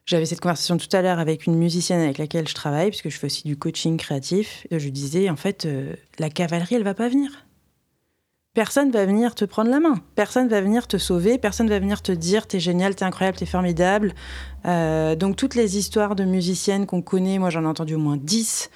[0.06, 3.18] J'avais cette conversation tout à l'heure avec une musicienne avec laquelle je travaille, puisque je
[3.18, 4.66] fais aussi du coaching créatif.
[4.72, 7.45] Je disais, en fait, euh, la cavalerie, elle va pas venir
[8.56, 12.02] personne va venir te prendre la main, personne va venir te sauver, personne va venir
[12.02, 14.16] te dire t'es génial, t'es incroyable, t'es formidable.
[14.66, 18.18] Euh, donc toutes les histoires de musiciennes qu'on connaît, moi j'en ai entendu au moins
[18.18, 18.72] dix,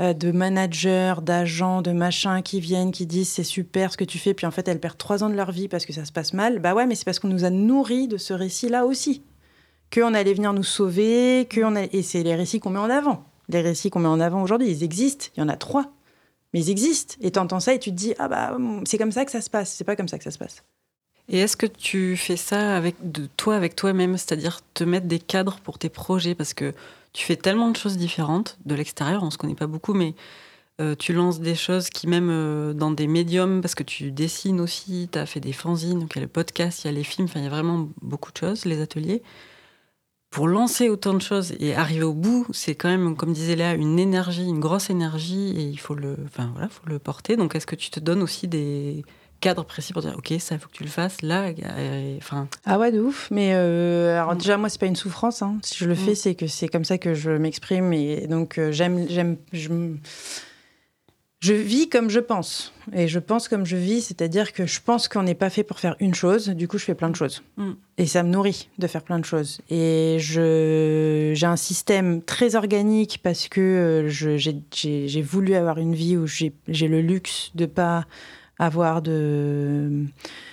[0.00, 4.18] euh, de managers, d'agents, de machins qui viennent, qui disent c'est super ce que tu
[4.18, 6.12] fais, puis en fait elles perdent trois ans de leur vie parce que ça se
[6.12, 6.58] passe mal.
[6.58, 9.22] Bah ouais, mais c'est parce qu'on nous a nourris de ce récit-là aussi,
[9.94, 11.84] qu'on allait venir nous sauver, qu'on a...
[11.84, 13.24] et c'est les récits qu'on met en avant.
[13.48, 15.92] Les récits qu'on met en avant aujourd'hui, ils existent, il y en a trois
[16.52, 17.14] mais ils existent.
[17.20, 19.40] Et tu entends ça et tu te dis, ah bah, c'est comme ça que ça
[19.40, 19.72] se passe.
[19.72, 20.62] C'est pas comme ça que ça se passe.
[21.28, 25.20] Et est-ce que tu fais ça avec de toi, avec toi-même, c'est-à-dire te mettre des
[25.20, 26.34] cadres pour tes projets?
[26.34, 26.74] Parce que
[27.12, 30.14] tu fais tellement de choses différentes de l'extérieur, on se connaît pas beaucoup, mais
[30.80, 34.60] euh, tu lances des choses qui, même euh, dans des médiums, parce que tu dessines
[34.60, 36.92] aussi, tu as fait des fanzines, donc il y a le podcast, il y a
[36.92, 39.22] les films, enfin il y a vraiment beaucoup de choses, les ateliers
[40.30, 43.74] pour lancer autant de choses et arriver au bout, c'est quand même, comme disait Léa,
[43.74, 47.36] une énergie, une grosse énergie, et il faut le, enfin voilà, faut le porter.
[47.36, 49.04] Donc, est-ce que tu te donnes aussi des
[49.40, 51.50] cadres précis pour dire, ok, ça, il faut que tu le fasses là,
[52.18, 52.46] enfin.
[52.64, 53.28] Ah ouais, de ouf.
[53.32, 55.42] Mais euh, alors déjà, moi, c'est pas une souffrance.
[55.42, 55.58] Hein.
[55.64, 56.16] Si je le fais, mm.
[56.16, 59.68] c'est que c'est comme ça que je m'exprime, et donc euh, j'aime, j'aime, je
[61.40, 62.72] je vis comme je pense.
[62.92, 65.80] Et je pense comme je vis, c'est-à-dire que je pense qu'on n'est pas fait pour
[65.80, 67.42] faire une chose, du coup je fais plein de choses.
[67.56, 67.72] Mm.
[67.96, 69.60] Et ça me nourrit de faire plein de choses.
[69.70, 76.26] Et j'ai un système très organique parce que euh, j'ai voulu avoir une vie où
[76.26, 76.52] j'ai
[76.88, 78.04] le luxe de pas
[78.58, 80.04] avoir de...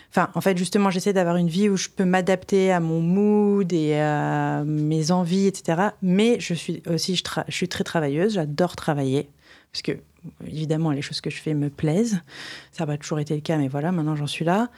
[0.10, 3.72] Enfin, en fait, justement, j'essaie d'avoir une vie où je peux m'adapter à mon mood
[3.74, 5.90] et à mes envies, etc.
[6.02, 9.30] Mais je suis aussi, je, je suis très travailleuse, j'adore travailler.
[9.78, 10.02] Parce que
[10.48, 12.20] évidemment, les choses que je fais me plaisent.
[12.72, 14.70] Ça n'a pas toujours été le cas, mais voilà, maintenant j'en suis là.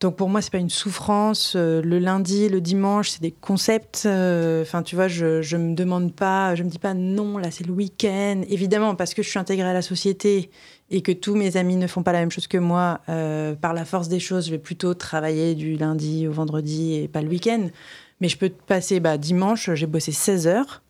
[0.00, 1.54] Donc pour moi, c'est pas une souffrance.
[1.54, 4.02] Euh, le lundi, le dimanche, c'est des concepts.
[4.04, 7.52] Euh, enfin, tu vois, je, je me demande pas, je me dis pas non, là
[7.52, 8.42] c'est le week-end.
[8.48, 10.50] Évidemment, parce que je suis intégrée à la société
[10.90, 13.74] et que tous mes amis ne font pas la même chose que moi, euh, par
[13.74, 17.28] la force des choses, je vais plutôt travailler du lundi au vendredi et pas le
[17.28, 17.68] week-end.
[18.20, 20.82] Mais je peux passer, bah, dimanche, j'ai bossé 16 heures.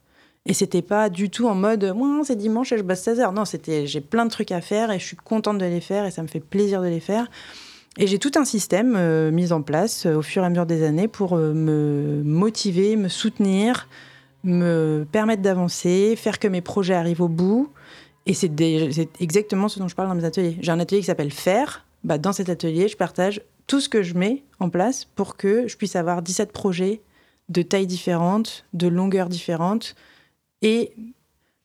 [0.44, 3.32] Et c'était pas du tout en mode, c'est dimanche et je bosse 16 heures.
[3.32, 6.04] Non, c'était, j'ai plein de trucs à faire et je suis contente de les faire
[6.04, 7.28] et ça me fait plaisir de les faire.
[7.98, 10.66] Et j'ai tout un système euh, mis en place euh, au fur et à mesure
[10.66, 13.86] des années pour euh, me motiver, me soutenir,
[14.44, 17.70] me permettre d'avancer, faire que mes projets arrivent au bout.
[18.24, 18.50] Et c'est
[19.20, 20.56] exactement ce dont je parle dans mes ateliers.
[20.60, 21.84] J'ai un atelier qui s'appelle Faire.
[22.02, 25.68] Bah, dans cet atelier, je partage tout ce que je mets en place pour que
[25.68, 27.02] je puisse avoir 17 projets
[27.48, 29.94] de tailles différentes, de longueurs différentes,
[30.62, 30.94] et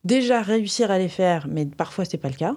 [0.03, 2.55] déjà réussir à les faire, mais parfois ce n'est pas le cas.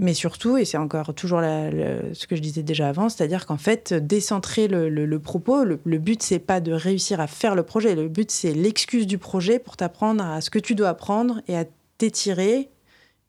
[0.00, 3.92] Mais surtout, et c'est encore toujours ce que je disais déjà avant, c'est-à-dire qu'en fait,
[3.92, 8.30] décentrer le, propos, le, but, c'est pas de réussir à faire le projet, le but,
[8.30, 11.64] c'est l'excuse du projet pour t'apprendre à ce que tu dois apprendre et à
[11.98, 12.70] t'étirer.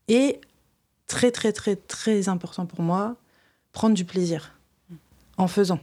[0.09, 0.39] Et
[1.07, 3.15] très, très, très, très important pour moi,
[3.71, 4.55] prendre du plaisir
[5.37, 5.79] en faisant.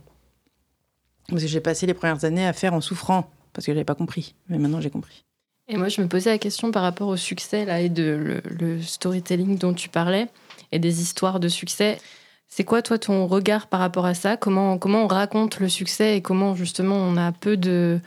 [1.28, 3.84] Parce que j'ai passé les premières années à faire en souffrant, parce que je n'avais
[3.84, 4.36] pas compris.
[4.48, 5.25] Mais maintenant, j'ai compris.
[5.68, 8.80] Et moi, je me posais la question par rapport au succès là, et de le
[8.80, 10.28] storytelling dont tu parlais
[10.72, 11.98] et des histoires de succès.
[12.48, 14.36] C'est quoi, toi, ton regard par rapport à ça?
[14.36, 17.98] Comment, comment on raconte le succès et comment, justement, on a peu de.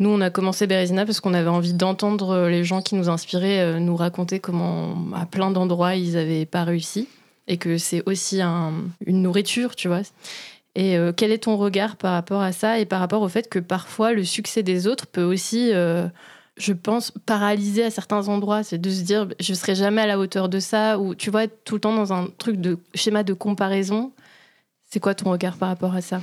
[0.00, 3.60] Nous, on a commencé Bérésina parce qu'on avait envie d'entendre les gens qui nous inspiraient
[3.60, 7.08] euh, nous raconter comment, à plein d'endroits, ils n'avaient pas réussi.
[7.46, 10.00] Et que c'est aussi une nourriture, tu vois.
[10.74, 13.48] Et euh, quel est ton regard par rapport à ça et par rapport au fait
[13.48, 16.08] que parfois le succès des autres peut aussi euh,
[16.56, 18.62] je pense, paralysé à certains endroits.
[18.62, 21.48] C'est de se dire, je serai jamais à la hauteur de ça, ou tu vois,
[21.48, 24.12] tout le temps dans un truc de schéma de comparaison.
[24.90, 26.20] C'est quoi ton regard par rapport à ça?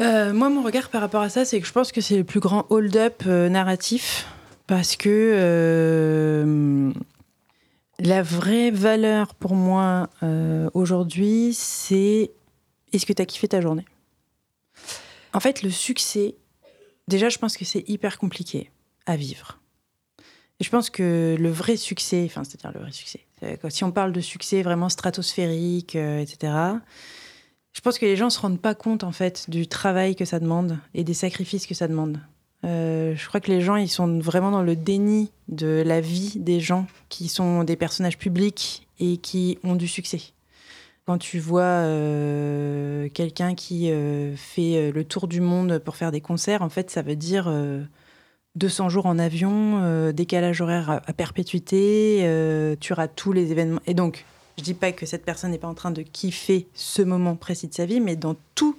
[0.00, 2.24] Euh, Moi, mon regard par rapport à ça, c'est que je pense que c'est le
[2.24, 4.26] plus grand hold-up euh, narratif,
[4.68, 6.92] parce que euh,
[7.98, 10.08] la vraie valeur pour moi
[10.74, 12.30] aujourd'hui, c'est
[12.92, 13.84] est-ce que tu as kiffé ta journée?
[15.32, 16.36] En fait, le succès,
[17.08, 18.70] déjà, je pense que c'est hyper compliqué
[19.08, 19.58] à vivre.
[20.60, 23.20] Et je pense que le vrai succès, enfin, c'est-à-dire le vrai succès,
[23.68, 26.52] si on parle de succès vraiment stratosphérique, euh, etc.,
[27.72, 30.24] je pense que les gens ne se rendent pas compte, en fait, du travail que
[30.24, 32.18] ça demande et des sacrifices que ça demande.
[32.64, 36.34] Euh, je crois que les gens, ils sont vraiment dans le déni de la vie
[36.40, 40.20] des gens qui sont des personnages publics et qui ont du succès.
[41.06, 43.92] Quand tu vois euh, quelqu'un qui
[44.36, 47.48] fait le tour du monde pour faire des concerts, en fait, ça veut dire
[48.58, 53.80] 200 jours en avion, euh, décalage horaire à, perpétuité, euh, tu rates tous les événements.
[53.86, 54.24] Et donc,
[54.58, 57.68] je dis pas que cette personne n'est pas en train de kiffer ce moment précis
[57.68, 58.76] de sa vie, mais dans tout,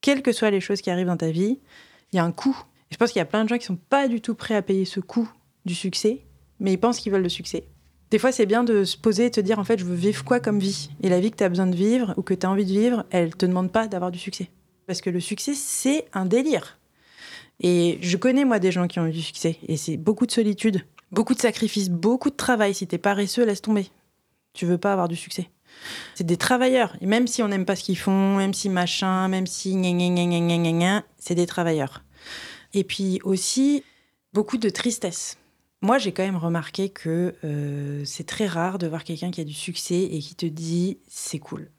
[0.00, 1.58] quelles que soient les choses qui arrivent dans ta vie,
[2.12, 2.56] il y a un coût.
[2.90, 4.62] je pense qu'il y a plein de gens qui sont pas du tout prêts à
[4.62, 5.30] payer ce coût
[5.66, 6.22] du succès,
[6.58, 7.64] mais ils pensent qu'ils veulent le succès.
[8.10, 10.24] Des fois, c'est bien de se poser et te dire, en fait, je veux vivre
[10.24, 10.88] quoi comme vie?
[11.02, 12.70] Et la vie que tu as besoin de vivre ou que tu as envie de
[12.70, 14.48] vivre, elle te demande pas d'avoir du succès.
[14.86, 16.77] Parce que le succès, c'est un délire.
[17.60, 19.58] Et je connais, moi, des gens qui ont eu du succès.
[19.66, 22.74] Et c'est beaucoup de solitude, beaucoup de sacrifices, beaucoup de travail.
[22.74, 23.88] Si t'es paresseux, laisse tomber.
[24.52, 25.50] Tu veux pas avoir du succès.
[26.14, 26.96] C'est des travailleurs.
[27.00, 29.76] Même si on n'aime pas ce qu'ils font, même si machin, même si
[31.18, 32.04] c'est des travailleurs.
[32.74, 33.82] Et puis aussi,
[34.32, 35.36] beaucoup de tristesse.
[35.80, 39.44] Moi, j'ai quand même remarqué que euh, c'est très rare de voir quelqu'un qui a
[39.44, 41.70] du succès et qui te dit c'est cool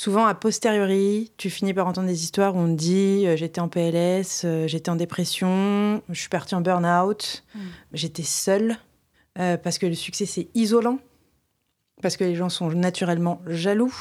[0.00, 3.60] souvent a posteriori, tu finis par entendre des histoires où on te dit euh, j'étais
[3.60, 7.60] en PLS, euh, j'étais en dépression, je suis partie en burn-out, mm.
[7.92, 8.78] j'étais seule,
[9.38, 11.00] euh, parce que le succès c'est isolant,
[12.00, 13.94] parce que les gens sont naturellement jaloux,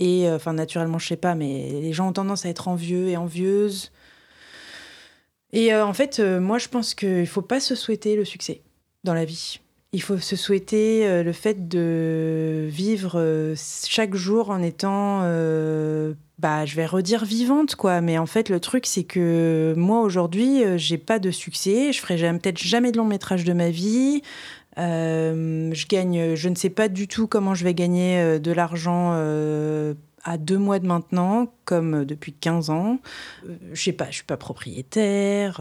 [0.00, 3.16] et enfin naturellement je sais pas, mais les gens ont tendance à être envieux et
[3.16, 3.92] envieuses.
[5.52, 8.62] Et en fait, moi je pense qu'il faut pas se souhaiter le succès
[9.04, 9.60] dans la vie
[9.92, 16.14] il faut se souhaiter euh, le fait de vivre euh, chaque jour en étant, euh,
[16.38, 18.00] bah, je vais redire vivante, quoi.
[18.00, 21.92] Mais en fait, le truc, c'est que moi, aujourd'hui, j'ai pas de succès.
[21.92, 24.22] Je ferai peut-être jamais de long métrage de ma vie.
[24.76, 29.12] je gagne, je ne sais pas du tout comment je vais gagner de l'argent
[30.22, 33.00] à deux mois de maintenant, comme depuis 15 ans.
[33.72, 35.60] je sais pas, je suis pas propriétaire.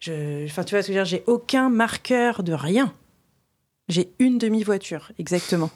[0.00, 2.92] je, enfin, tu vois ce que je veux dire, j'ai aucun marqueur de rien.
[3.88, 5.70] J'ai une demi-voiture, exactement.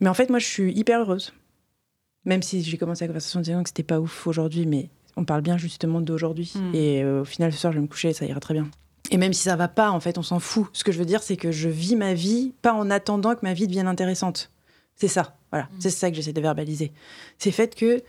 [0.00, 1.32] Mais en fait, moi, je suis hyper heureuse.
[2.24, 5.24] Même si j'ai commencé la conversation en disant que c'était pas ouf aujourd'hui, mais on
[5.24, 6.52] parle bien justement d'aujourd'hui.
[6.54, 6.74] Hmm.
[6.74, 8.68] Et euh, au final, ce soir, je vais me coucher, ça ira très bien.
[9.10, 10.66] Et même si ça va pas, en fait, on s'en fout.
[10.72, 13.40] Ce que je veux dire, c'est que je vis ma vie pas en attendant que
[13.42, 14.50] ma vie devienne intéressante.
[14.96, 15.66] C'est ça, voilà.
[15.66, 15.80] Hmm.
[15.80, 16.92] C'est ça que j'essaie de verbaliser.
[17.38, 18.02] C'est fait que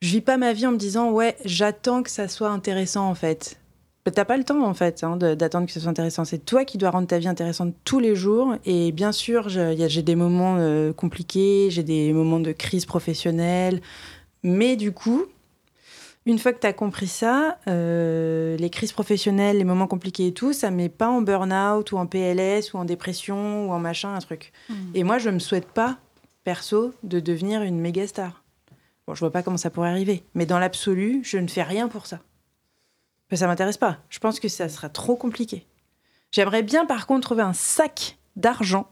[0.00, 3.14] je vis pas ma vie en me disant ouais, j'attends que ça soit intéressant en
[3.14, 3.58] fait.
[4.10, 6.24] T'as pas le temps en fait hein, d'attendre que ce soit intéressant.
[6.24, 8.56] C'est toi qui dois rendre ta vie intéressante tous les jours.
[8.64, 13.80] Et bien sûr, j'ai des moments euh, compliqués, j'ai des moments de crise professionnelle.
[14.42, 15.26] Mais du coup,
[16.26, 20.32] une fois que tu as compris ça, euh, les crises professionnelles, les moments compliqués et
[20.32, 24.14] tout, ça met pas en burn-out ou en PLS ou en dépression ou en machin,
[24.14, 24.52] un truc.
[24.68, 24.74] Mmh.
[24.94, 25.98] Et moi, je me souhaite pas,
[26.42, 28.42] perso, de devenir une méga star.
[29.06, 30.24] Bon, je vois pas comment ça pourrait arriver.
[30.34, 32.20] Mais dans l'absolu, je ne fais rien pour ça.
[33.32, 33.96] Mais ça m'intéresse pas.
[34.10, 35.66] Je pense que ça sera trop compliqué.
[36.30, 38.88] J'aimerais bien, par contre, trouver un sac d'argent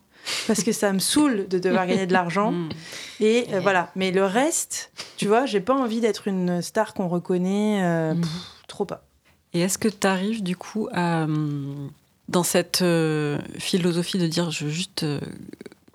[0.47, 2.53] parce que ça me saoule de devoir gagner de l'argent.
[2.53, 2.68] Mm.
[3.20, 3.93] Et euh, voilà.
[3.97, 7.82] Mais le reste, tu vois, j'ai pas envie d'être une star qu'on reconnaît.
[7.82, 8.22] Euh, mm.
[8.66, 9.05] trop pas.
[9.53, 11.91] Et est-ce que tu arrives du coup à, hum,
[12.28, 15.05] dans cette euh, philosophie de dire je veux juste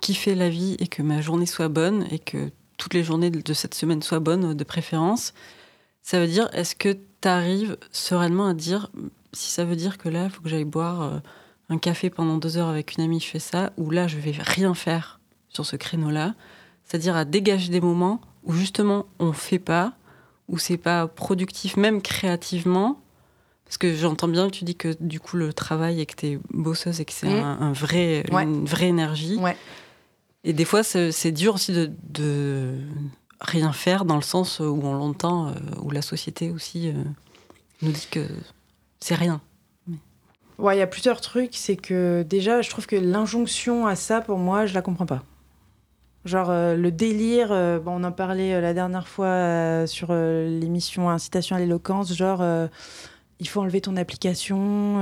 [0.01, 3.53] kiffer la vie et que ma journée soit bonne et que toutes les journées de
[3.53, 5.33] cette semaine soient bonnes de préférence,
[6.05, 6.95] ça veut dire est-ce que
[7.27, 8.91] arrive sereinement à dire
[9.33, 11.17] si ça veut dire que là, il faut que j'aille boire euh,
[11.69, 14.35] un café pendant deux heures avec une amie, je fais ça, ou là, je vais
[14.37, 16.35] rien faire sur ce créneau-là?
[16.83, 19.93] C'est-à-dire à dégager des moments où justement on fait pas,
[20.47, 23.01] où c'est pas productif, même créativement?
[23.65, 26.27] Parce que j'entends bien que tu dis que du coup le travail et que tu
[26.27, 27.57] es bosseuse et que c'est mmh.
[27.59, 29.39] un, vrai, une vraie énergie.
[30.43, 32.77] Et des fois, c'est dur aussi de
[33.41, 36.93] rien faire dans le sens où on l'entend, euh, où la société aussi euh,
[37.81, 38.25] nous dit que
[38.99, 39.41] c'est rien.
[40.57, 41.55] Ouais, il y a plusieurs trucs.
[41.55, 45.23] C'est que déjà, je trouve que l'injonction à ça, pour moi, je la comprends pas.
[46.23, 47.49] Genre euh, le délire,
[47.81, 52.43] bon, on en parlait la dernière fois sur l'émission Incitation à l'éloquence, genre
[53.39, 54.97] il faut enlever ton application.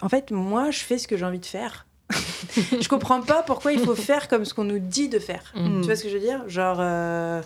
[0.00, 1.86] En fait, moi, je fais ce que j'ai envie de faire.
[2.80, 5.52] je comprends pas pourquoi il faut faire comme ce qu'on nous dit de faire.
[5.54, 5.80] Mm.
[5.80, 6.48] Tu vois ce que je veux dire?
[6.48, 7.42] Genre, euh,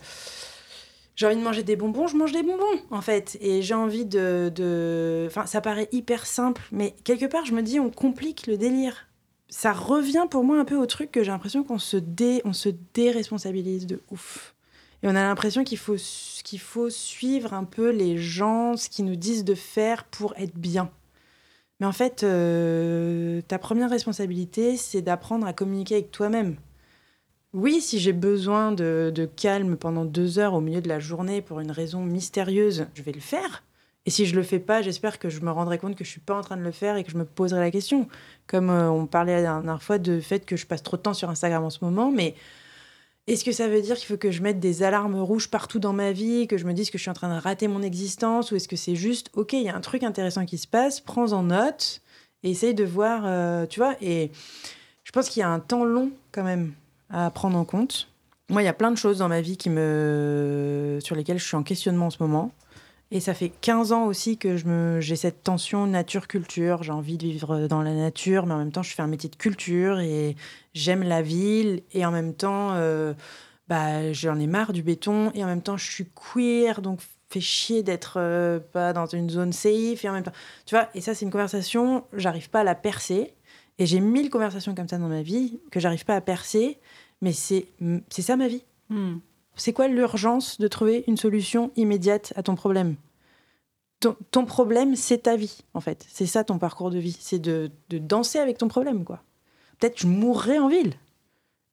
[1.17, 3.39] j'ai envie de manger des bonbons, je mange des bonbons, en fait.
[3.41, 7.81] Et j'ai envie de, Enfin, ça paraît hyper simple, mais quelque part, je me dis,
[7.81, 9.07] on complique le délire.
[9.49, 12.43] Ça revient pour moi un peu au truc que j'ai l'impression qu'on se, dé...
[12.45, 14.55] on se déresponsabilise de ouf.
[15.03, 15.97] Et on a l'impression qu'il faut,
[16.45, 20.57] qu'il faut suivre un peu les gens, ce qu'ils nous disent de faire pour être
[20.57, 20.91] bien.
[21.81, 26.57] Mais en fait, euh, ta première responsabilité, c'est d'apprendre à communiquer avec toi-même.
[27.53, 31.61] Oui, si j'ai besoin de, calme pendant deux heures au milieu de la journée pour
[31.61, 33.63] une raison mystérieuse, je vais le faire.
[34.05, 36.21] Et si je le fais pas, j'espère que je me rendrai compte que je suis
[36.21, 38.09] pas en train de le faire et que je me poserai la question.
[38.47, 41.15] Comme euh, on parlait la dernière fois de fait que je passe trop de temps
[41.15, 42.35] sur Instagram en ce moment, mais
[43.27, 45.93] est-ce que ça veut dire qu'il faut que je mette des alarmes rouges partout dans
[45.93, 48.53] ma vie, que je me dise que je suis en train de rater mon existence,
[48.53, 51.01] ou est-ce que c'est juste, ok, il y a un truc intéressant qui se passe,
[51.01, 52.03] prends-en note
[52.45, 53.97] et essaye de voir, euh, tu vois.
[54.01, 54.31] Et
[55.03, 56.73] je pense qu'il y a un temps long quand même
[57.11, 58.09] à prendre en compte.
[58.49, 60.99] Moi, il y a plein de choses dans ma vie qui me...
[61.03, 62.53] sur lesquelles je suis en questionnement en ce moment.
[63.17, 66.83] Et ça fait 15 ans aussi que je me, j'ai cette tension nature-culture.
[66.83, 69.31] J'ai envie de vivre dans la nature, mais en même temps, je fais un métier
[69.31, 70.37] de culture et
[70.75, 71.83] j'aime la ville.
[71.95, 73.15] Et en même temps, euh,
[73.69, 75.33] bah, j'en ai marre du béton.
[75.35, 77.01] Et en même temps, je suis queer, donc
[77.31, 80.05] fait chier d'être euh, pas dans une zone safe.
[80.05, 80.33] Et en même temps,
[80.67, 83.33] tu vois, et ça, c'est une conversation, j'arrive pas à la percer.
[83.79, 86.79] Et j'ai mille conversations comme ça dans ma vie que j'arrive pas à percer.
[87.23, 87.69] Mais c'est,
[88.11, 88.65] c'est ça ma vie.
[88.91, 89.21] Hmm.
[89.55, 92.97] C'est quoi l'urgence de trouver une solution immédiate à ton problème?
[94.01, 96.05] Ton, problème, c'est ta vie, en fait.
[96.09, 97.17] C'est ça ton parcours de vie.
[97.19, 99.23] C'est de, danser avec ton problème, quoi.
[99.79, 100.95] Peut-être je mourrais en ville.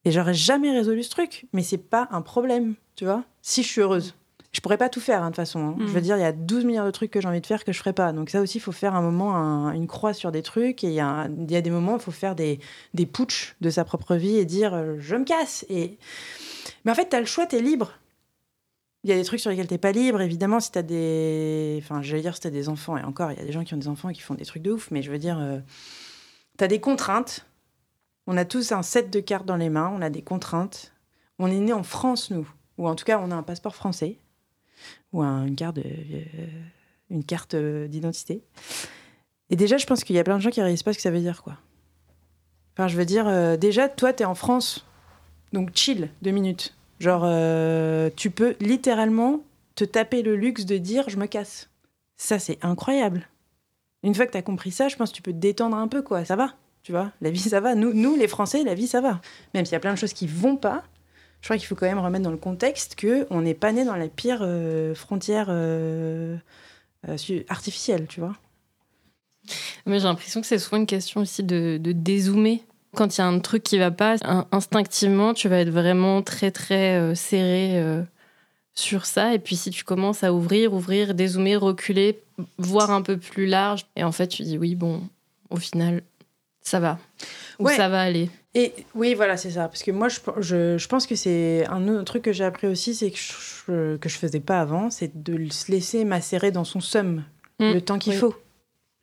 [0.05, 1.45] Et j'aurais jamais résolu ce truc.
[1.53, 4.15] Mais c'est pas un problème, tu vois, si je suis heureuse.
[4.51, 5.59] Je pourrais pas tout faire, hein, de toute façon.
[5.59, 5.76] Hein.
[5.80, 6.03] Je veux mm.
[6.03, 7.80] dire, il y a 12 milliards de trucs que j'ai envie de faire que je
[7.80, 8.13] ferais pas.
[8.13, 10.84] Donc ça aussi, il faut faire un moment une croix sur des trucs.
[10.84, 12.59] Et il y, a, des moments où il faut faire des,
[12.93, 15.65] des putsch de sa propre vie et dire euh, je me casse.
[15.69, 15.97] Et
[16.86, 17.93] mais en fait, tu as le choix, tu es libre.
[19.04, 21.80] Il y a des trucs sur lesquels tu pas libre, évidemment, si tu as des.
[21.84, 23.51] Enfin, je vais dire si tu as des enfants, et encore, il y a des
[23.51, 25.18] gens qui ont des enfants et qui font des trucs de ouf, mais je veux
[25.18, 25.60] dire, euh,
[26.58, 27.45] tu as des contraintes.
[28.28, 30.93] On a tous un set de cartes dans les mains, on a des contraintes.
[31.39, 32.47] On est né en France, nous,
[32.78, 34.20] ou en tout cas, on a un passeport français,
[35.12, 38.43] ou une carte, euh, carte d'identité.
[39.49, 40.97] Et déjà, je pense qu'il y a plein de gens qui ne réalisent pas ce
[40.97, 41.58] que ça veut dire, quoi.
[42.74, 44.86] Enfin, je veux dire, euh, déjà, toi, tu es en France
[45.51, 46.76] donc chill, deux minutes.
[46.99, 49.41] Genre, euh, tu peux littéralement
[49.75, 51.69] te taper le luxe de dire je me casse.
[52.17, 53.27] Ça, c'est incroyable.
[54.03, 55.87] Une fois que tu as compris ça, je pense que tu peux te détendre un
[55.87, 56.25] peu, quoi.
[56.25, 57.11] Ça va, tu vois.
[57.21, 57.75] La vie, ça va.
[57.75, 59.21] Nous, nous les Français, la vie, ça va.
[59.53, 60.83] Même s'il y a plein de choses qui vont pas,
[61.41, 63.83] je crois qu'il faut quand même remettre dans le contexte que on n'est pas né
[63.83, 66.37] dans la pire euh, frontière euh,
[67.49, 68.37] artificielle, tu vois.
[69.85, 72.63] Mais j'ai l'impression que c'est souvent une question aussi de, de dézoomer
[72.95, 74.15] quand il y a un truc qui va pas,
[74.51, 78.01] instinctivement, tu vas être vraiment très très euh, serré euh,
[78.73, 79.33] sur ça.
[79.33, 82.21] Et puis si tu commences à ouvrir, ouvrir, dézoomer, reculer,
[82.57, 85.01] voir un peu plus large, et en fait tu dis oui, bon,
[85.49, 86.03] au final,
[86.61, 86.97] ça va.
[87.59, 88.29] Ou ça va aller.
[88.55, 89.67] Et oui, voilà, c'est ça.
[89.67, 92.67] Parce que moi, je, je, je pense que c'est un autre truc que j'ai appris
[92.67, 96.63] aussi, c'est que je, que je faisais pas avant, c'est de se laisser macérer dans
[96.63, 97.23] son somme
[97.59, 97.73] mm.
[97.73, 98.35] le temps qu'il faut.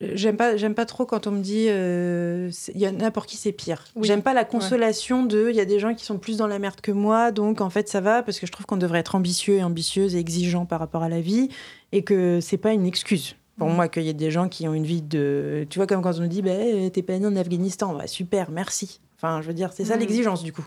[0.00, 3.26] J'aime pas, j'aime pas trop quand on me dit, euh, il y en a pour
[3.26, 3.84] qui c'est pire.
[4.00, 6.58] J'aime pas la consolation de, il y a des gens qui sont plus dans la
[6.58, 9.14] merde que moi, donc en fait ça va parce que je trouve qu'on devrait être
[9.14, 11.50] ambitieux et ambitieuse et exigeant par rapport à la vie
[11.92, 13.74] et que c'est pas une excuse pour mm.
[13.74, 16.16] moi qu'il y ait des gens qui ont une vie de, tu vois comme quand
[16.16, 16.50] on nous dit, bah,
[16.92, 19.00] t'es pas né en Afghanistan, bah, super, merci.
[19.18, 20.00] Enfin, je veux dire, c'est ça mm.
[20.00, 20.66] l'exigence du coup.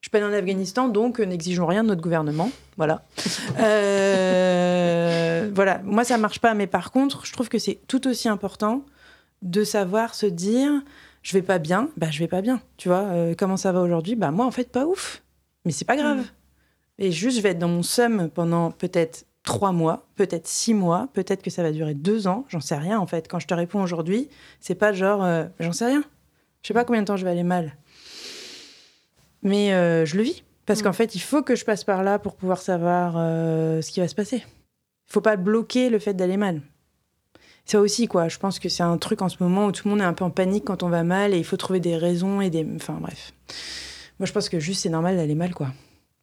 [0.00, 2.50] Je pas en Afghanistan, donc euh, n'exigeons rien de notre gouvernement.
[2.76, 3.04] Voilà.
[3.58, 5.80] Euh, voilà.
[5.84, 6.54] Moi, ça marche pas.
[6.54, 8.84] Mais par contre, je trouve que c'est tout aussi important
[9.42, 10.70] de savoir se dire
[11.22, 12.60] je vais pas bien, bah je vais pas bien.
[12.76, 14.14] Tu vois, euh, comment ça va aujourd'hui?
[14.14, 15.22] Bah moi, en fait, pas ouf.
[15.64, 16.18] Mais c'est pas grave.
[16.18, 16.24] Mm.
[16.98, 21.08] Et juste, je vais être dans mon somme pendant peut-être trois mois, peut-être six mois,
[21.12, 22.44] peut-être que ça va durer deux ans.
[22.48, 23.28] J'en sais rien, en fait.
[23.28, 24.28] Quand je te réponds aujourd'hui,
[24.60, 25.26] c'est pas genre
[25.58, 26.04] j'en sais rien.
[26.62, 27.76] Je sais pas combien de temps je vais aller mal.
[29.42, 30.42] Mais euh, je le vis.
[30.66, 30.82] Parce mm.
[30.84, 34.00] qu'en fait, il faut que je passe par là pour pouvoir savoir euh, ce qui
[34.00, 34.44] va se passer.
[35.08, 36.60] Il faut pas bloquer le fait d'aller mal.
[37.64, 38.28] Ça aussi, quoi.
[38.28, 40.12] Je pense que c'est un truc en ce moment où tout le monde est un
[40.12, 42.66] peu en panique quand on va mal et il faut trouver des raisons et des.
[42.76, 43.32] Enfin, bref.
[44.18, 45.68] Moi, je pense que juste c'est normal d'aller mal, quoi.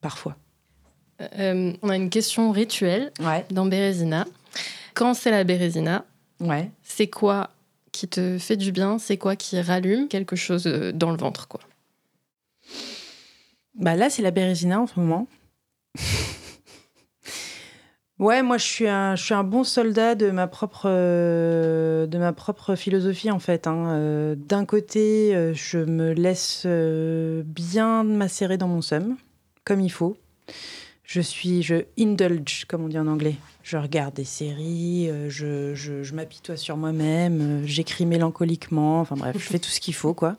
[0.00, 0.36] Parfois.
[1.38, 3.12] Euh, on a une question rituelle
[3.50, 4.24] dans Bérésina.
[4.94, 6.04] Quand c'est la Bérésina,
[6.40, 6.70] ouais.
[6.82, 7.50] c'est quoi
[7.92, 8.98] qui te fait du bien?
[8.98, 11.60] C'est quoi qui rallume quelque chose dans le ventre, quoi?
[13.78, 15.28] Bah là, c'est la Bérésina en ce moment.
[18.18, 22.18] ouais, moi, je suis, un, je suis un bon soldat de ma propre, euh, de
[22.18, 23.68] ma propre philosophie, en fait.
[23.68, 23.90] Hein.
[23.90, 29.16] Euh, d'un côté, euh, je me laisse bien macérer dans mon somme,
[29.64, 30.16] comme il faut.
[31.04, 33.36] Je suis, je indulge, comme on dit en anglais.
[33.62, 39.44] Je regarde des séries, je, je, je m'apitoie sur moi-même, j'écris mélancoliquement, enfin bref, je
[39.44, 40.36] fais tout ce qu'il faut, quoi.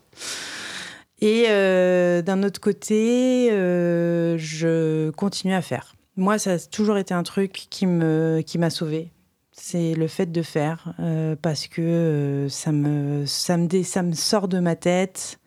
[1.20, 5.94] Et euh, d'un autre côté, euh, je continue à faire.
[6.16, 9.12] Moi, ça a toujours été un truc qui me qui m'a sauvée.
[9.52, 14.48] C'est le fait de faire euh, parce que ça me ça me ça me sort
[14.48, 15.38] de ma tête.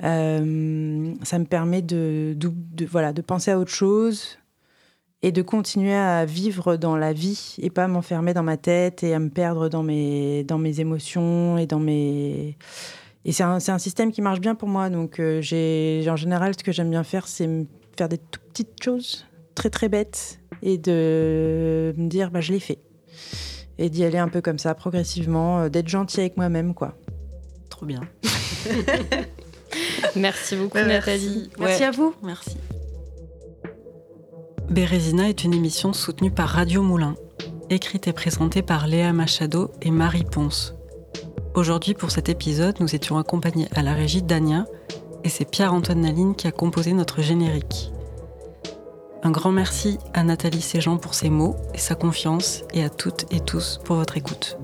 [0.00, 2.36] ça me permet de,
[2.88, 4.38] voilà de penser à autre chose
[5.22, 9.14] et de continuer à vivre dans la vie et pas m'enfermer dans ma tête et
[9.14, 12.56] à me perdre dans mes dans mes émotions et dans mes
[13.28, 14.88] et c'est un, un, système qui marche bien pour moi.
[14.88, 17.46] Donc, euh, j'ai, en général, ce que j'aime bien faire, c'est
[17.94, 22.58] faire des tout petites choses très, très bêtes et de me dire, bah, je l'ai
[22.58, 22.78] fait.
[23.76, 26.96] Et d'y aller un peu comme ça, progressivement, euh, d'être gentil avec moi-même, quoi.
[27.68, 28.00] Trop bien.
[30.16, 31.50] merci beaucoup, Nathalie.
[31.58, 32.14] Merci, à vous.
[32.22, 32.56] Merci.
[34.70, 37.14] Bérésina est une émission soutenue par Radio Moulin,
[37.68, 40.77] écrite et présentée par Léa Machado et Marie Ponce.
[41.54, 44.66] Aujourd'hui, pour cet épisode, nous étions accompagnés à la régie d'Ania
[45.24, 47.92] et c'est Pierre-Antoine Naline qui a composé notre générique.
[49.22, 53.26] Un grand merci à Nathalie Séjean pour ses mots et sa confiance et à toutes
[53.32, 54.58] et tous pour votre écoute.